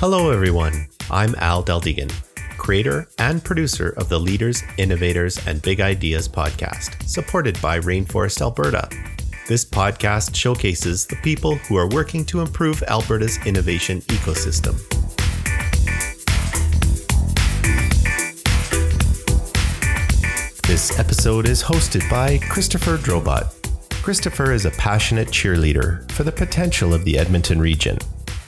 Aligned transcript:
Hello, 0.00 0.30
everyone. 0.30 0.86
I'm 1.10 1.34
Al 1.38 1.64
Deldegan, 1.64 2.12
creator 2.56 3.08
and 3.18 3.42
producer 3.42 3.94
of 3.96 4.08
the 4.08 4.20
Leaders, 4.20 4.62
Innovators, 4.76 5.44
and 5.44 5.60
Big 5.60 5.80
Ideas 5.80 6.28
podcast, 6.28 7.02
supported 7.02 7.60
by 7.60 7.80
Rainforest 7.80 8.40
Alberta. 8.40 8.88
This 9.48 9.64
podcast 9.64 10.36
showcases 10.36 11.04
the 11.04 11.16
people 11.16 11.56
who 11.56 11.76
are 11.76 11.88
working 11.88 12.24
to 12.26 12.42
improve 12.42 12.80
Alberta's 12.84 13.44
innovation 13.44 14.00
ecosystem. 14.02 14.78
This 20.68 20.96
episode 20.96 21.48
is 21.48 21.60
hosted 21.60 22.08
by 22.08 22.38
Christopher 22.48 22.98
Drobot. 22.98 23.52
Christopher 24.04 24.52
is 24.52 24.64
a 24.64 24.70
passionate 24.70 25.26
cheerleader 25.26 26.08
for 26.12 26.22
the 26.22 26.30
potential 26.30 26.94
of 26.94 27.04
the 27.04 27.18
Edmonton 27.18 27.58
region 27.58 27.98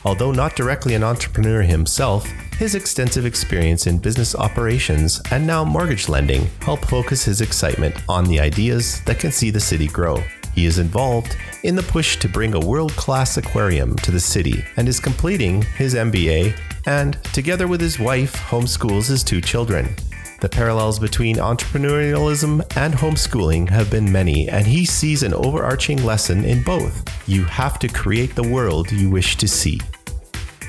Although 0.04 0.32
not 0.32 0.56
directly 0.56 0.94
an 0.94 1.04
entrepreneur 1.04 1.62
himself, 1.62 2.26
his 2.58 2.74
extensive 2.74 3.26
experience 3.26 3.86
in 3.86 3.98
business 3.98 4.34
operations 4.34 5.20
and 5.30 5.46
now 5.46 5.64
mortgage 5.64 6.08
lending 6.08 6.48
help 6.60 6.84
focus 6.86 7.24
his 7.24 7.40
excitement 7.40 7.94
on 8.08 8.24
the 8.24 8.40
ideas 8.40 9.02
that 9.04 9.18
can 9.18 9.30
see 9.30 9.50
the 9.50 9.60
city 9.60 9.86
grow. 9.86 10.22
He 10.54 10.66
is 10.66 10.78
involved 10.78 11.36
in 11.62 11.76
the 11.76 11.82
push 11.82 12.16
to 12.16 12.28
bring 12.28 12.54
a 12.54 12.60
world 12.60 12.92
class 12.92 13.36
aquarium 13.36 13.94
to 13.96 14.10
the 14.10 14.20
city 14.20 14.64
and 14.76 14.88
is 14.88 15.00
completing 15.00 15.62
his 15.62 15.94
MBA 15.94 16.58
and, 16.86 17.22
together 17.32 17.68
with 17.68 17.80
his 17.80 17.98
wife, 17.98 18.34
homeschools 18.34 19.08
his 19.08 19.22
two 19.22 19.40
children. 19.40 19.94
The 20.40 20.48
parallels 20.48 20.98
between 20.98 21.36
entrepreneurialism 21.36 22.60
and 22.74 22.94
homeschooling 22.94 23.68
have 23.68 23.90
been 23.90 24.10
many, 24.10 24.48
and 24.48 24.66
he 24.66 24.86
sees 24.86 25.22
an 25.22 25.34
overarching 25.34 26.02
lesson 26.02 26.46
in 26.46 26.62
both. 26.62 27.04
You 27.28 27.44
have 27.44 27.78
to 27.80 27.88
create 27.88 28.34
the 28.34 28.48
world 28.48 28.90
you 28.90 29.10
wish 29.10 29.36
to 29.36 29.46
see. 29.46 29.82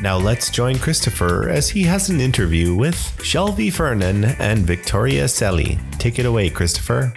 Now 0.02 0.18
let's 0.18 0.50
join 0.50 0.78
Christopher 0.78 1.48
as 1.48 1.70
he 1.70 1.84
has 1.84 2.10
an 2.10 2.20
interview 2.20 2.76
with 2.76 3.24
Shelby 3.24 3.70
Fernan 3.70 4.26
and 4.40 4.60
Victoria 4.60 5.24
Selly. 5.24 5.80
Take 6.00 6.20
it 6.20 6.26
away, 6.26 6.50
Christopher. 6.50 7.14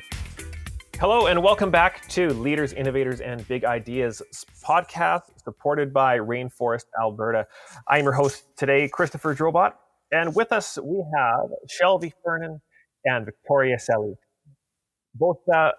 Hello, 1.01 1.27
and 1.27 1.43
welcome 1.43 1.73
back 1.73 2.07
to 2.11 2.29
Leaders, 2.35 2.73
Innovators, 2.73 3.21
and 3.21 3.47
Big 3.49 3.65
Ideas 3.65 4.23
podcast 4.65 5.23
supported 5.43 5.93
by 5.93 6.19
Rainforest 6.19 6.85
Alberta. 7.01 7.49
I 7.89 7.99
am 7.99 8.05
your 8.05 8.13
host 8.13 8.45
today, 8.57 8.89
Christopher 8.89 9.35
Drobot, 9.35 9.73
and 10.15 10.35
with 10.35 10.53
us, 10.53 10.79
we 10.83 11.05
have 11.17 11.51
Shelby 11.69 12.13
Fernan 12.25 12.61
and 13.05 13.25
Victoria 13.25 13.77
Selly, 13.77 14.15
both 15.15 15.39
uh, 15.53 15.73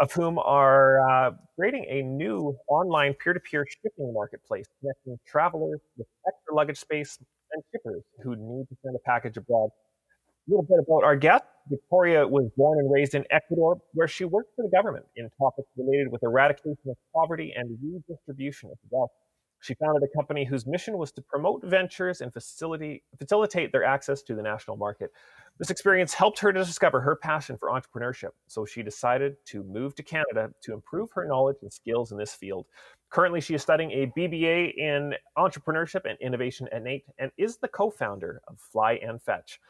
of 0.00 0.10
whom 0.12 0.38
are 0.38 1.00
uh, 1.08 1.30
creating 1.56 1.84
a 1.90 2.02
new 2.02 2.56
online 2.68 3.14
peer 3.22 3.34
to 3.34 3.40
peer 3.40 3.66
shipping 3.68 4.12
marketplace 4.14 4.66
connecting 4.80 5.18
travelers 5.26 5.80
with 5.98 6.06
extra 6.26 6.54
luggage 6.54 6.78
space 6.78 7.18
and 7.52 7.62
shippers 7.72 8.02
who 8.22 8.34
need 8.36 8.64
to 8.70 8.76
send 8.82 8.96
a 8.96 8.98
package 9.04 9.36
abroad. 9.36 9.68
A 9.68 10.50
little 10.50 10.64
bit 10.64 10.78
about 10.86 11.04
our 11.04 11.16
guest. 11.16 11.44
Victoria 11.68 12.26
was 12.26 12.50
born 12.56 12.78
and 12.78 12.90
raised 12.92 13.14
in 13.14 13.24
Ecuador, 13.30 13.78
where 13.92 14.08
she 14.08 14.24
worked 14.24 14.50
for 14.56 14.62
the 14.62 14.70
government 14.74 15.04
in 15.16 15.28
topics 15.38 15.68
related 15.76 16.10
with 16.10 16.22
eradication 16.22 16.76
of 16.88 16.96
poverty 17.14 17.52
and 17.56 17.78
redistribution 17.82 18.70
of 18.70 18.78
wealth. 18.90 19.10
She 19.64 19.72
founded 19.72 20.02
a 20.02 20.14
company 20.14 20.44
whose 20.44 20.66
mission 20.66 20.98
was 20.98 21.10
to 21.12 21.22
promote 21.22 21.64
ventures 21.64 22.20
and 22.20 22.30
facilitate, 22.34 23.72
their 23.72 23.82
access 23.82 24.20
to 24.24 24.34
the 24.34 24.42
national 24.42 24.76
market. 24.76 25.10
This 25.56 25.70
experience 25.70 26.12
helped 26.12 26.38
her 26.40 26.52
to 26.52 26.62
discover 26.62 27.00
her 27.00 27.16
passion 27.16 27.56
for 27.56 27.70
entrepreneurship, 27.70 28.32
so 28.46 28.66
she 28.66 28.82
decided 28.82 29.36
to 29.46 29.64
move 29.64 29.94
to 29.94 30.02
Canada 30.02 30.50
to 30.64 30.74
improve 30.74 31.10
her 31.12 31.24
knowledge 31.24 31.56
and 31.62 31.72
skills 31.72 32.12
in 32.12 32.18
this 32.18 32.34
field. 32.34 32.66
Currently, 33.08 33.40
she 33.40 33.54
is 33.54 33.62
studying 33.62 33.90
a 33.92 34.12
BBA 34.14 34.74
in 34.76 35.14
entrepreneurship 35.38 36.02
and 36.04 36.18
innovation 36.20 36.68
at 36.70 36.82
NAIT 36.82 37.06
and 37.16 37.30
is 37.38 37.56
the 37.56 37.68
co 37.68 37.88
founder 37.88 38.42
of 38.46 38.60
Fly 38.60 39.00
and 39.02 39.22
Fetch. 39.22 39.60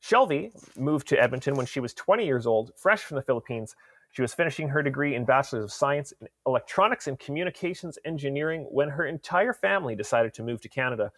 Shelby 0.00 0.50
moved 0.76 1.06
to 1.08 1.22
Edmonton 1.22 1.54
when 1.54 1.66
she 1.66 1.78
was 1.78 1.94
20 1.94 2.26
years 2.26 2.48
old, 2.48 2.72
fresh 2.76 3.04
from 3.04 3.14
the 3.14 3.22
Philippines, 3.22 3.76
she 4.10 4.22
was 4.22 4.34
finishing 4.34 4.68
her 4.68 4.82
degree 4.82 5.14
in 5.14 5.24
Bachelor's 5.24 5.64
of 5.64 5.72
Science 5.72 6.12
in 6.20 6.26
Electronics 6.46 7.06
and 7.06 7.18
Communications 7.18 7.98
Engineering 8.04 8.66
when 8.70 8.88
her 8.88 9.06
entire 9.06 9.52
family 9.52 9.94
decided 9.94 10.34
to 10.34 10.42
move 10.42 10.60
to 10.62 10.68
Canada. 10.68 11.12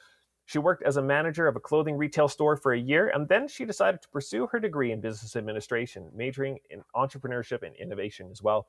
She 0.44 0.58
worked 0.58 0.82
as 0.82 0.98
a 0.98 1.02
manager 1.02 1.46
of 1.46 1.56
a 1.56 1.60
clothing 1.60 1.96
retail 1.96 2.28
store 2.28 2.56
for 2.56 2.72
a 2.72 2.78
year, 2.78 3.08
and 3.08 3.28
then 3.28 3.48
she 3.48 3.64
decided 3.64 4.02
to 4.02 4.08
pursue 4.08 4.46
her 4.48 4.60
degree 4.60 4.92
in 4.92 5.00
business 5.00 5.36
administration, 5.36 6.10
majoring 6.14 6.58
in 6.68 6.82
entrepreneurship 6.94 7.62
and 7.62 7.74
innovation 7.76 8.28
as 8.30 8.42
well. 8.42 8.66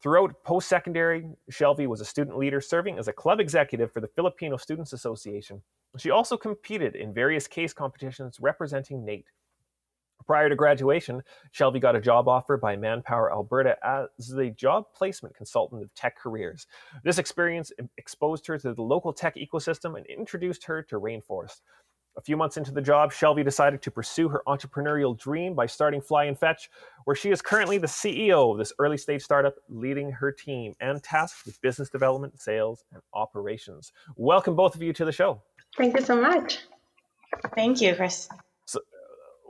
Throughout 0.00 0.44
post 0.44 0.68
secondary, 0.68 1.26
Shelby 1.50 1.88
was 1.88 2.00
a 2.00 2.04
student 2.04 2.38
leader 2.38 2.60
serving 2.60 2.98
as 2.98 3.08
a 3.08 3.12
club 3.12 3.40
executive 3.40 3.90
for 3.92 4.00
the 4.00 4.06
Filipino 4.06 4.56
Students 4.56 4.92
Association. 4.92 5.60
She 5.96 6.10
also 6.10 6.36
competed 6.36 6.94
in 6.94 7.12
various 7.12 7.48
case 7.48 7.72
competitions 7.72 8.38
representing 8.40 9.04
NAIT. 9.04 9.26
Prior 10.28 10.50
to 10.50 10.54
graduation, 10.54 11.22
Shelby 11.52 11.80
got 11.80 11.96
a 11.96 12.00
job 12.02 12.28
offer 12.28 12.58
by 12.58 12.76
Manpower 12.76 13.32
Alberta 13.32 13.78
as 13.82 14.28
the 14.28 14.50
job 14.50 14.84
placement 14.94 15.34
consultant 15.34 15.82
of 15.82 15.94
tech 15.94 16.18
careers. 16.18 16.66
This 17.02 17.16
experience 17.16 17.72
exposed 17.96 18.46
her 18.46 18.58
to 18.58 18.74
the 18.74 18.82
local 18.82 19.14
tech 19.14 19.36
ecosystem 19.36 19.96
and 19.96 20.04
introduced 20.04 20.64
her 20.64 20.82
to 20.82 21.00
Rainforest. 21.00 21.62
A 22.18 22.20
few 22.20 22.36
months 22.36 22.58
into 22.58 22.72
the 22.72 22.82
job, 22.82 23.10
Shelby 23.10 23.42
decided 23.42 23.80
to 23.80 23.90
pursue 23.90 24.28
her 24.28 24.42
entrepreneurial 24.46 25.18
dream 25.18 25.54
by 25.54 25.64
starting 25.64 26.02
Fly 26.02 26.24
and 26.24 26.38
Fetch, 26.38 26.68
where 27.04 27.16
she 27.16 27.30
is 27.30 27.40
currently 27.40 27.78
the 27.78 27.86
CEO 27.86 28.52
of 28.52 28.58
this 28.58 28.74
early 28.78 28.98
stage 28.98 29.22
startup, 29.22 29.54
leading 29.70 30.10
her 30.10 30.30
team 30.30 30.74
and 30.78 31.02
tasked 31.02 31.46
with 31.46 31.58
business 31.62 31.88
development, 31.88 32.38
sales, 32.38 32.84
and 32.92 33.00
operations. 33.14 33.92
Welcome, 34.16 34.56
both 34.56 34.74
of 34.74 34.82
you, 34.82 34.92
to 34.92 35.06
the 35.06 35.12
show. 35.12 35.40
Thank 35.78 35.98
you 35.98 36.04
so 36.04 36.20
much. 36.20 36.58
Thank 37.54 37.80
you, 37.80 37.94
Chris. 37.94 38.28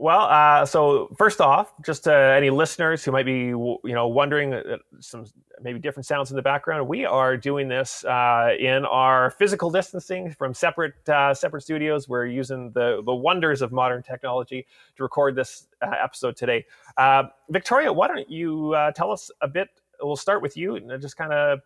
Well, 0.01 0.21
uh, 0.21 0.65
so 0.65 1.13
first 1.19 1.41
off, 1.41 1.73
just 1.85 2.07
uh, 2.07 2.13
any 2.13 2.51
listeners 2.51 3.05
who 3.05 3.11
might 3.11 3.27
be, 3.27 3.47
you 3.47 3.81
know, 3.85 4.07
wondering 4.07 4.55
uh, 4.55 4.77
some 5.01 5.27
maybe 5.61 5.81
different 5.81 6.07
sounds 6.07 6.31
in 6.31 6.37
the 6.37 6.43
background, 6.43 6.87
we 6.87 7.05
are 7.05 7.37
doing 7.37 7.67
this 7.67 8.05
uh, 8.05 8.51
in 8.61 8.85
our 8.85 9.33
physical 9.33 9.71
distancing 9.71 10.31
from 10.31 10.55
separate 10.55 11.09
uh, 11.09 11.35
separate 11.35 11.63
studios. 11.63 12.09
We're 12.09 12.27
using 12.27 12.71
the 12.73 13.03
the 13.05 13.15
wonders 13.15 13.61
of 13.61 13.73
modern 13.73 14.05
technology 14.05 14.69
to 14.97 15.03
record 15.03 15.35
this 15.35 15.67
uh, 15.83 15.91
episode 16.01 16.37
today. 16.37 16.65
Victoria, 17.51 17.93
why 17.93 18.07
don't 18.07 18.31
you 18.31 18.77
tell 18.95 19.11
us 19.11 19.33
a 19.41 19.49
bit? 19.49 19.69
We'll 20.01 20.15
start 20.15 20.43
with 20.43 20.57
you 20.57 20.77
and 20.77 21.03
just 21.03 21.17
kind 21.17 21.33
of 21.33 21.59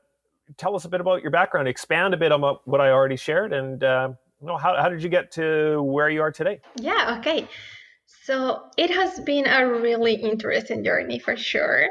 tell 0.56 0.74
us 0.74 0.86
a 0.86 0.88
bit 0.88 1.02
about 1.02 1.20
your 1.20 1.30
background, 1.30 1.68
expand 1.68 2.14
a 2.14 2.16
bit 2.16 2.32
on 2.32 2.40
what 2.64 2.80
I 2.80 2.88
already 2.88 3.16
shared, 3.16 3.52
and 3.52 3.82
you 3.82 4.48
know, 4.48 4.56
how 4.56 4.74
how 4.80 4.88
did 4.88 5.02
you 5.02 5.10
get 5.10 5.30
to 5.32 5.82
where 5.82 6.08
you 6.08 6.22
are 6.22 6.32
today? 6.32 6.62
Yeah. 6.76 7.18
Okay. 7.18 7.46
So 8.24 8.62
it 8.76 8.90
has 8.90 9.18
been 9.20 9.46
a 9.46 9.66
really 9.66 10.14
interesting 10.14 10.84
journey 10.84 11.18
for 11.18 11.36
sure. 11.36 11.88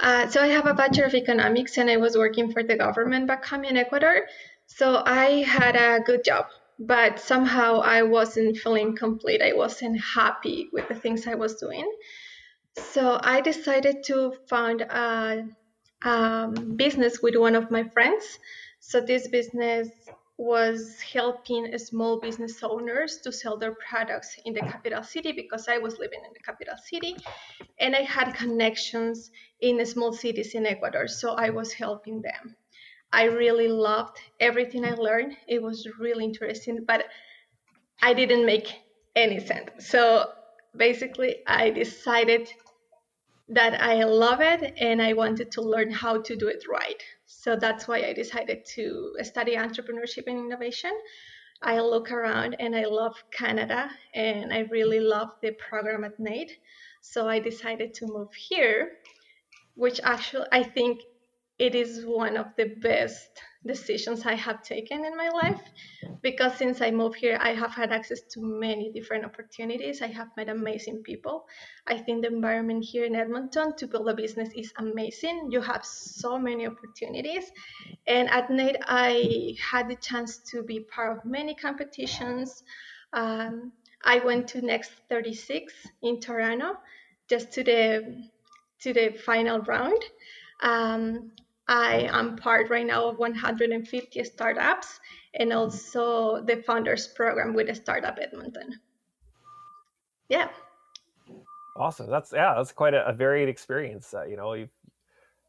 Uh, 0.00 0.28
so 0.28 0.42
I 0.42 0.48
have 0.48 0.66
a 0.66 0.74
Bachelor 0.74 1.06
of 1.06 1.14
Economics 1.14 1.78
and 1.78 1.88
I 1.88 1.96
was 1.96 2.16
working 2.16 2.52
for 2.52 2.62
the 2.62 2.76
government 2.76 3.26
back 3.26 3.44
home 3.44 3.64
in 3.64 3.76
Ecuador. 3.76 4.26
So 4.66 5.02
I 5.04 5.42
had 5.42 5.76
a 5.76 6.00
good 6.00 6.24
job, 6.24 6.46
but 6.78 7.20
somehow 7.20 7.80
I 7.80 8.02
wasn't 8.02 8.56
feeling 8.58 8.96
complete. 8.96 9.40
I 9.42 9.52
wasn't 9.52 10.00
happy 10.00 10.68
with 10.72 10.88
the 10.88 10.94
things 10.94 11.26
I 11.26 11.36
was 11.36 11.56
doing. 11.56 11.90
So 12.76 13.18
I 13.22 13.40
decided 13.40 14.02
to 14.06 14.34
found 14.48 14.82
a, 14.82 15.44
a 16.04 16.48
business 16.76 17.20
with 17.22 17.36
one 17.36 17.54
of 17.54 17.70
my 17.70 17.84
friends. 17.94 18.24
So 18.80 19.00
this 19.00 19.28
business 19.28 19.88
was 20.42 21.00
helping 21.00 21.78
small 21.78 22.18
business 22.18 22.62
owners 22.64 23.18
to 23.18 23.30
sell 23.30 23.56
their 23.56 23.76
products 23.88 24.36
in 24.44 24.52
the 24.52 24.60
capital 24.60 25.02
city 25.02 25.30
because 25.30 25.68
I 25.68 25.78
was 25.78 25.98
living 25.98 26.20
in 26.26 26.32
the 26.32 26.40
capital 26.40 26.74
city 26.76 27.16
and 27.78 27.94
I 27.94 28.02
had 28.02 28.34
connections 28.34 29.30
in 29.60 29.76
the 29.76 29.86
small 29.86 30.12
cities 30.12 30.54
in 30.54 30.66
Ecuador. 30.66 31.06
So 31.06 31.34
I 31.34 31.50
was 31.50 31.72
helping 31.72 32.22
them. 32.22 32.56
I 33.12 33.24
really 33.24 33.68
loved 33.68 34.18
everything 34.40 34.84
I 34.84 34.94
learned. 34.94 35.36
It 35.46 35.62
was 35.62 35.86
really 36.00 36.24
interesting, 36.24 36.84
but 36.86 37.04
I 38.02 38.12
didn't 38.12 38.44
make 38.44 38.66
any 39.14 39.38
sense. 39.38 39.70
So 39.78 40.32
basically, 40.76 41.36
I 41.46 41.70
decided 41.70 42.48
that 43.48 43.80
I 43.82 44.04
love 44.04 44.40
it 44.40 44.74
and 44.78 45.02
I 45.02 45.12
wanted 45.12 45.50
to 45.52 45.62
learn 45.62 45.90
how 45.90 46.20
to 46.22 46.36
do 46.36 46.48
it 46.48 46.64
right. 46.70 47.02
So 47.26 47.56
that's 47.56 47.88
why 47.88 48.02
I 48.02 48.12
decided 48.12 48.64
to 48.76 49.16
study 49.22 49.56
entrepreneurship 49.56 50.26
and 50.26 50.38
innovation. 50.38 50.92
I 51.62 51.80
look 51.80 52.10
around 52.10 52.56
and 52.58 52.74
I 52.74 52.84
love 52.84 53.14
Canada 53.30 53.90
and 54.14 54.52
I 54.52 54.60
really 54.70 55.00
love 55.00 55.30
the 55.42 55.52
program 55.52 56.04
at 56.04 56.18
NAIT. 56.18 56.52
So 57.02 57.28
I 57.28 57.38
decided 57.38 57.94
to 57.94 58.06
move 58.06 58.32
here, 58.34 58.92
which 59.74 60.00
actually 60.02 60.46
I 60.52 60.62
think 60.62 61.00
it 61.58 61.74
is 61.74 62.04
one 62.04 62.36
of 62.36 62.46
the 62.56 62.74
best 62.80 63.30
decisions 63.66 64.26
I 64.26 64.34
have 64.34 64.62
taken 64.62 65.04
in 65.04 65.16
my 65.16 65.28
life 65.28 65.60
because 66.20 66.56
since 66.56 66.80
I 66.80 66.90
moved 66.90 67.16
here, 67.16 67.38
I 67.40 67.54
have 67.54 67.70
had 67.70 67.92
access 67.92 68.20
to 68.32 68.40
many 68.40 68.90
different 68.90 69.24
opportunities. 69.24 70.02
I 70.02 70.08
have 70.08 70.28
met 70.36 70.48
amazing 70.48 71.02
people. 71.02 71.46
I 71.86 71.98
think 71.98 72.22
the 72.22 72.28
environment 72.28 72.84
here 72.84 73.04
in 73.04 73.14
Edmonton 73.14 73.74
to 73.76 73.86
build 73.86 74.08
a 74.08 74.14
business 74.14 74.48
is 74.56 74.72
amazing. 74.78 75.48
You 75.50 75.60
have 75.60 75.84
so 75.84 76.38
many 76.38 76.66
opportunities. 76.66 77.50
And 78.06 78.28
at 78.30 78.50
NAIT, 78.50 78.76
I 78.86 79.56
had 79.60 79.88
the 79.88 79.96
chance 79.96 80.38
to 80.50 80.62
be 80.62 80.80
part 80.80 81.16
of 81.16 81.24
many 81.24 81.54
competitions. 81.54 82.64
Um, 83.12 83.72
I 84.04 84.18
went 84.18 84.48
to 84.48 84.62
Next 84.62 84.90
36 85.08 85.72
in 86.02 86.20
Toronto 86.20 86.78
just 87.28 87.52
to 87.52 87.62
the 87.62 88.28
to 88.80 88.92
the 88.92 89.10
final 89.24 89.60
round. 89.60 90.02
Um, 90.60 91.32
I 91.68 92.08
am 92.12 92.36
part 92.36 92.70
right 92.70 92.86
now 92.86 93.08
of 93.08 93.18
150 93.18 94.24
startups 94.24 95.00
and 95.34 95.52
also 95.52 96.42
the 96.42 96.56
founders 96.56 97.06
program 97.06 97.54
with 97.54 97.74
Startup 97.76 98.18
Edmonton. 98.20 98.80
Yeah. 100.28 100.48
Awesome. 101.76 102.10
That's 102.10 102.32
yeah. 102.32 102.54
That's 102.56 102.72
quite 102.72 102.94
a, 102.94 103.06
a 103.06 103.12
varied 103.12 103.48
experience. 103.48 104.12
Uh, 104.12 104.24
you 104.24 104.36
know, 104.36 104.54
you've 104.54 104.70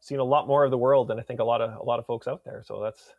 seen 0.00 0.18
a 0.18 0.24
lot 0.24 0.46
more 0.46 0.64
of 0.64 0.70
the 0.70 0.78
world 0.78 1.08
than 1.08 1.18
I 1.18 1.22
think 1.22 1.40
a 1.40 1.44
lot 1.44 1.60
of 1.60 1.78
a 1.78 1.82
lot 1.82 1.98
of 1.98 2.06
folks 2.06 2.26
out 2.26 2.44
there. 2.44 2.62
So 2.64 2.80
that's 2.82 3.12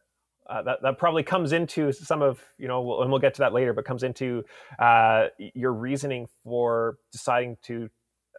uh, 0.48 0.62
that 0.64 0.82
that 0.82 0.98
probably 0.98 1.24
comes 1.24 1.52
into 1.52 1.92
some 1.92 2.22
of 2.22 2.40
you 2.58 2.68
know, 2.68 3.02
and 3.02 3.12
we'll 3.12 3.20
get 3.20 3.36
to 3.36 3.40
that 3.42 3.54
later, 3.54 3.74
but 3.74 3.86
comes 3.86 4.04
into 4.04 4.44
uh, 4.80 5.28
your 5.38 5.74
reasoning 5.74 6.28
for 6.44 6.98
deciding 7.12 7.58
to 7.64 7.90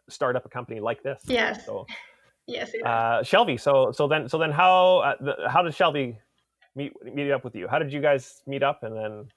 start 0.09 0.37
up 0.37 0.47
a 0.47 0.49
company 0.49 0.81
like 0.81 1.03
this. 1.03 1.23
Yes. 1.27 1.67
So 1.67 1.87
Yes. 2.47 2.73
Uh, 2.75 3.23
Shelby. 3.23 3.57
So 3.57 3.93
so 3.93 4.07
then 4.07 4.29
so 4.29 4.39
then 4.39 4.53
how 4.53 4.99
uh, 4.99 5.15
the, 5.21 5.49
how 5.49 5.63
did 5.63 5.75
Shelby 5.75 6.19
meet 6.75 6.93
meet 7.05 7.31
up 7.31 7.45
with 7.45 7.55
you? 7.55 7.67
How 7.69 7.79
did 7.79 7.93
you 7.93 8.01
guys 8.01 8.43
meet 8.47 8.63
up 8.63 8.83
and 8.83 8.97
then? 8.97 9.29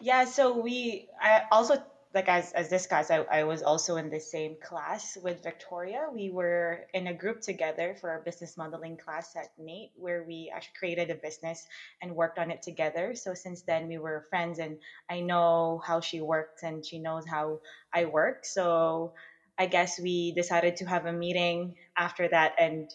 Yeah. 0.00 0.24
So 0.24 0.58
we 0.58 1.08
I 1.20 1.42
also 1.50 1.82
like 2.14 2.28
as 2.28 2.52
as 2.52 2.68
discussed, 2.68 3.10
I, 3.10 3.26
I 3.28 3.42
was 3.42 3.64
also 3.64 3.96
in 3.96 4.08
the 4.08 4.20
same 4.20 4.54
class 4.62 5.18
with 5.20 5.42
Victoria. 5.42 6.06
We 6.12 6.30
were 6.30 6.86
in 6.94 7.08
a 7.08 7.14
group 7.14 7.40
together 7.40 7.96
for 8.00 8.10
our 8.10 8.20
business 8.20 8.56
modeling 8.56 8.96
class 8.96 9.34
at 9.34 9.48
NAIT 9.58 9.90
where 9.96 10.22
we 10.22 10.52
actually 10.54 10.78
created 10.78 11.10
a 11.10 11.16
business 11.16 11.66
and 12.00 12.14
worked 12.14 12.38
on 12.38 12.52
it 12.52 12.62
together. 12.62 13.16
So 13.16 13.34
since 13.34 13.62
then 13.62 13.88
we 13.88 13.98
were 13.98 14.26
friends, 14.30 14.60
and 14.60 14.78
I 15.10 15.20
know 15.20 15.82
how 15.84 16.00
she 16.00 16.20
works, 16.20 16.62
and 16.62 16.86
she 16.86 17.00
knows 17.00 17.26
how 17.26 17.58
I 17.92 18.04
work. 18.04 18.44
So 18.44 19.14
I 19.58 19.66
guess 19.66 20.00
we 20.00 20.32
decided 20.32 20.76
to 20.76 20.84
have 20.86 21.06
a 21.06 21.12
meeting 21.12 21.76
after 21.96 22.28
that, 22.28 22.54
and 22.58 22.90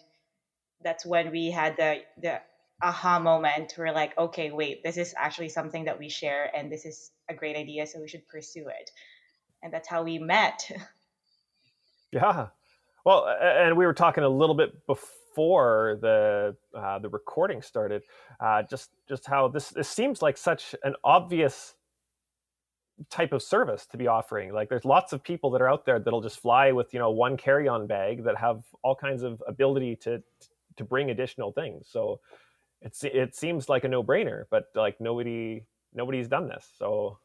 that's 0.83 1.05
when 1.05 1.31
we 1.31 1.51
had 1.51 1.77
the 1.77 2.01
the 2.21 2.41
aha 2.81 3.19
moment. 3.19 3.73
We're 3.77 3.93
like, 3.93 4.17
okay, 4.17 4.51
wait, 4.51 4.83
this 4.83 4.97
is 4.97 5.13
actually 5.17 5.49
something 5.49 5.85
that 5.85 5.99
we 5.99 6.09
share, 6.09 6.49
and 6.55 6.71
this 6.71 6.85
is 6.85 7.11
a 7.29 7.33
great 7.33 7.55
idea, 7.55 7.87
so 7.87 8.01
we 8.01 8.07
should 8.07 8.27
pursue 8.27 8.67
it. 8.67 8.91
And 9.61 9.73
that's 9.73 9.87
how 9.87 10.03
we 10.03 10.19
met. 10.19 10.69
Yeah, 12.11 12.47
well, 13.05 13.27
and 13.41 13.77
we 13.77 13.85
were 13.85 13.93
talking 13.93 14.23
a 14.23 14.29
little 14.29 14.55
bit 14.55 14.85
before 14.85 15.97
the 16.01 16.55
uh, 16.75 16.99
the 16.99 17.09
recording 17.09 17.61
started, 17.61 18.03
uh, 18.39 18.63
just 18.63 18.89
just 19.07 19.25
how 19.27 19.47
this 19.47 19.69
this 19.69 19.89
seems 19.89 20.21
like 20.21 20.37
such 20.37 20.75
an 20.83 20.95
obvious 21.03 21.75
type 23.09 23.33
of 23.33 23.41
service 23.41 23.85
to 23.87 23.97
be 23.97 24.07
offering. 24.07 24.53
Like 24.53 24.69
there's 24.69 24.85
lots 24.85 25.13
of 25.13 25.23
people 25.23 25.51
that 25.51 25.61
are 25.61 25.69
out 25.69 25.85
there 25.85 25.99
that'll 25.99 26.21
just 26.21 26.39
fly 26.41 26.71
with, 26.71 26.93
you 26.93 26.99
know, 26.99 27.11
one 27.11 27.37
carry-on 27.37 27.87
bag 27.87 28.23
that 28.25 28.37
have 28.37 28.63
all 28.83 28.95
kinds 28.95 29.23
of 29.23 29.41
ability 29.47 29.95
to 29.97 30.21
to 30.77 30.83
bring 30.83 31.09
additional 31.09 31.51
things. 31.51 31.87
So 31.89 32.19
it's 32.81 33.03
it 33.03 33.35
seems 33.35 33.69
like 33.69 33.83
a 33.83 33.87
no-brainer, 33.87 34.43
but 34.49 34.65
like 34.75 34.99
nobody 34.99 35.65
nobody's 35.93 36.27
done 36.27 36.47
this. 36.47 36.67
So 36.77 37.19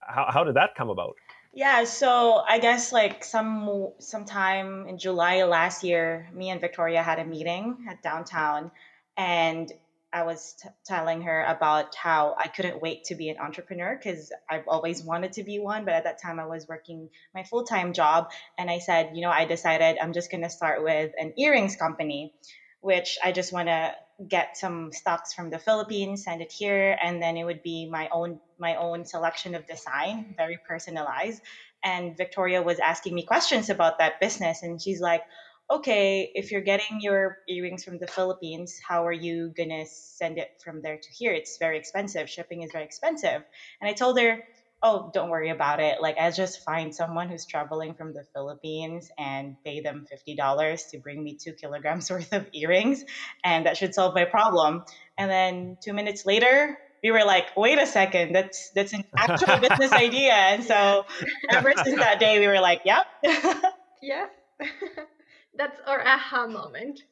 how 0.00 0.26
how 0.30 0.44
did 0.44 0.54
that 0.54 0.74
come 0.74 0.90
about? 0.90 1.16
Yeah, 1.52 1.84
so 1.84 2.42
I 2.46 2.58
guess 2.58 2.92
like 2.92 3.24
some 3.24 3.92
sometime 3.98 4.86
in 4.88 4.98
July 4.98 5.42
last 5.44 5.84
year, 5.84 6.28
me 6.34 6.50
and 6.50 6.60
Victoria 6.60 7.02
had 7.02 7.18
a 7.18 7.24
meeting 7.24 7.86
at 7.88 8.02
downtown 8.02 8.70
and 9.16 9.72
I 10.12 10.22
was 10.22 10.54
t- 10.62 10.68
telling 10.84 11.22
her 11.22 11.44
about 11.44 11.94
how 11.94 12.36
I 12.38 12.48
couldn't 12.48 12.80
wait 12.80 13.04
to 13.04 13.14
be 13.14 13.28
an 13.28 13.38
entrepreneur 13.38 13.96
because 13.96 14.32
I've 14.48 14.66
always 14.68 15.02
wanted 15.02 15.32
to 15.34 15.42
be 15.42 15.58
one. 15.58 15.84
But 15.84 15.94
at 15.94 16.04
that 16.04 16.22
time, 16.22 16.40
I 16.40 16.46
was 16.46 16.66
working 16.68 17.10
my 17.34 17.42
full 17.44 17.64
time 17.64 17.92
job. 17.92 18.30
And 18.58 18.70
I 18.70 18.78
said, 18.78 19.10
you 19.14 19.22
know, 19.22 19.30
I 19.30 19.44
decided 19.44 19.98
I'm 20.00 20.12
just 20.12 20.30
going 20.30 20.42
to 20.42 20.50
start 20.50 20.82
with 20.82 21.12
an 21.18 21.34
earrings 21.38 21.76
company, 21.76 22.34
which 22.80 23.18
I 23.22 23.32
just 23.32 23.52
want 23.52 23.68
to 23.68 23.94
get 24.28 24.56
some 24.56 24.92
stocks 24.92 25.34
from 25.34 25.50
the 25.50 25.58
Philippines, 25.58 26.24
send 26.24 26.40
it 26.40 26.50
here, 26.50 26.96
and 27.02 27.22
then 27.22 27.36
it 27.36 27.44
would 27.44 27.62
be 27.62 27.88
my 27.90 28.08
own 28.10 28.40
my 28.58 28.76
own 28.76 29.04
selection 29.04 29.54
of 29.54 29.66
design, 29.66 30.34
very 30.36 30.58
personalized. 30.66 31.42
And 31.84 32.16
Victoria 32.16 32.62
was 32.62 32.78
asking 32.78 33.14
me 33.14 33.24
questions 33.24 33.68
about 33.68 33.98
that 33.98 34.18
business, 34.20 34.62
and 34.62 34.80
she's 34.80 35.00
like, 35.00 35.22
okay, 35.70 36.30
if 36.34 36.52
you're 36.52 36.60
getting 36.60 37.00
your 37.00 37.38
earrings 37.48 37.84
from 37.84 37.98
the 37.98 38.06
Philippines, 38.06 38.80
how 38.86 39.06
are 39.06 39.12
you 39.12 39.52
going 39.56 39.70
to 39.70 39.84
send 39.86 40.38
it 40.38 40.48
from 40.62 40.80
there 40.82 40.96
to 40.96 41.08
here? 41.12 41.32
It's 41.32 41.58
very 41.58 41.78
expensive. 41.78 42.30
Shipping 42.30 42.62
is 42.62 42.70
very 42.72 42.84
expensive. 42.84 43.42
And 43.80 43.90
I 43.90 43.92
told 43.92 44.18
her, 44.20 44.44
oh, 44.82 45.10
don't 45.12 45.30
worry 45.30 45.50
about 45.50 45.80
it. 45.80 46.00
Like, 46.00 46.18
I'll 46.18 46.30
just 46.30 46.62
find 46.62 46.94
someone 46.94 47.28
who's 47.28 47.46
traveling 47.46 47.94
from 47.94 48.12
the 48.12 48.24
Philippines 48.32 49.10
and 49.18 49.56
pay 49.64 49.80
them 49.80 50.06
$50 50.28 50.90
to 50.90 50.98
bring 50.98 51.22
me 51.22 51.36
two 51.36 51.52
kilograms 51.52 52.10
worth 52.12 52.32
of 52.32 52.46
earrings. 52.52 53.04
And 53.42 53.66
that 53.66 53.76
should 53.76 53.94
solve 53.94 54.14
my 54.14 54.24
problem. 54.24 54.84
And 55.18 55.30
then 55.30 55.78
two 55.82 55.94
minutes 55.94 56.24
later, 56.26 56.78
we 57.02 57.10
were 57.10 57.24
like, 57.24 57.56
wait 57.56 57.78
a 57.78 57.86
second, 57.86 58.34
that's 58.34 58.70
that's 58.74 58.92
an 58.92 59.04
actual 59.16 59.58
business 59.58 59.92
idea. 59.92 60.32
And 60.32 60.64
so 60.64 61.04
ever 61.50 61.72
since 61.84 61.98
that 62.00 62.18
day, 62.18 62.40
we 62.40 62.46
were 62.46 62.60
like, 62.60 62.82
yep. 62.84 63.06
yeah 64.02 64.26
that's 65.56 65.80
our 65.86 66.06
aha 66.06 66.46
moment. 66.46 67.02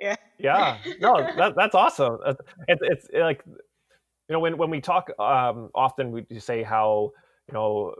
Yeah. 0.00 0.16
Yeah. 0.38 0.78
No, 1.00 1.16
that, 1.36 1.54
that's 1.56 1.74
awesome. 1.74 2.18
It's, 2.68 2.82
it's 2.82 3.06
like, 3.14 3.42
you 3.46 4.32
know, 4.32 4.40
when, 4.40 4.56
when 4.58 4.70
we 4.70 4.80
talk, 4.80 5.10
um, 5.18 5.70
often 5.74 6.10
we 6.10 6.24
say 6.38 6.62
how, 6.62 7.12
you 7.48 7.54
know, 7.54 7.94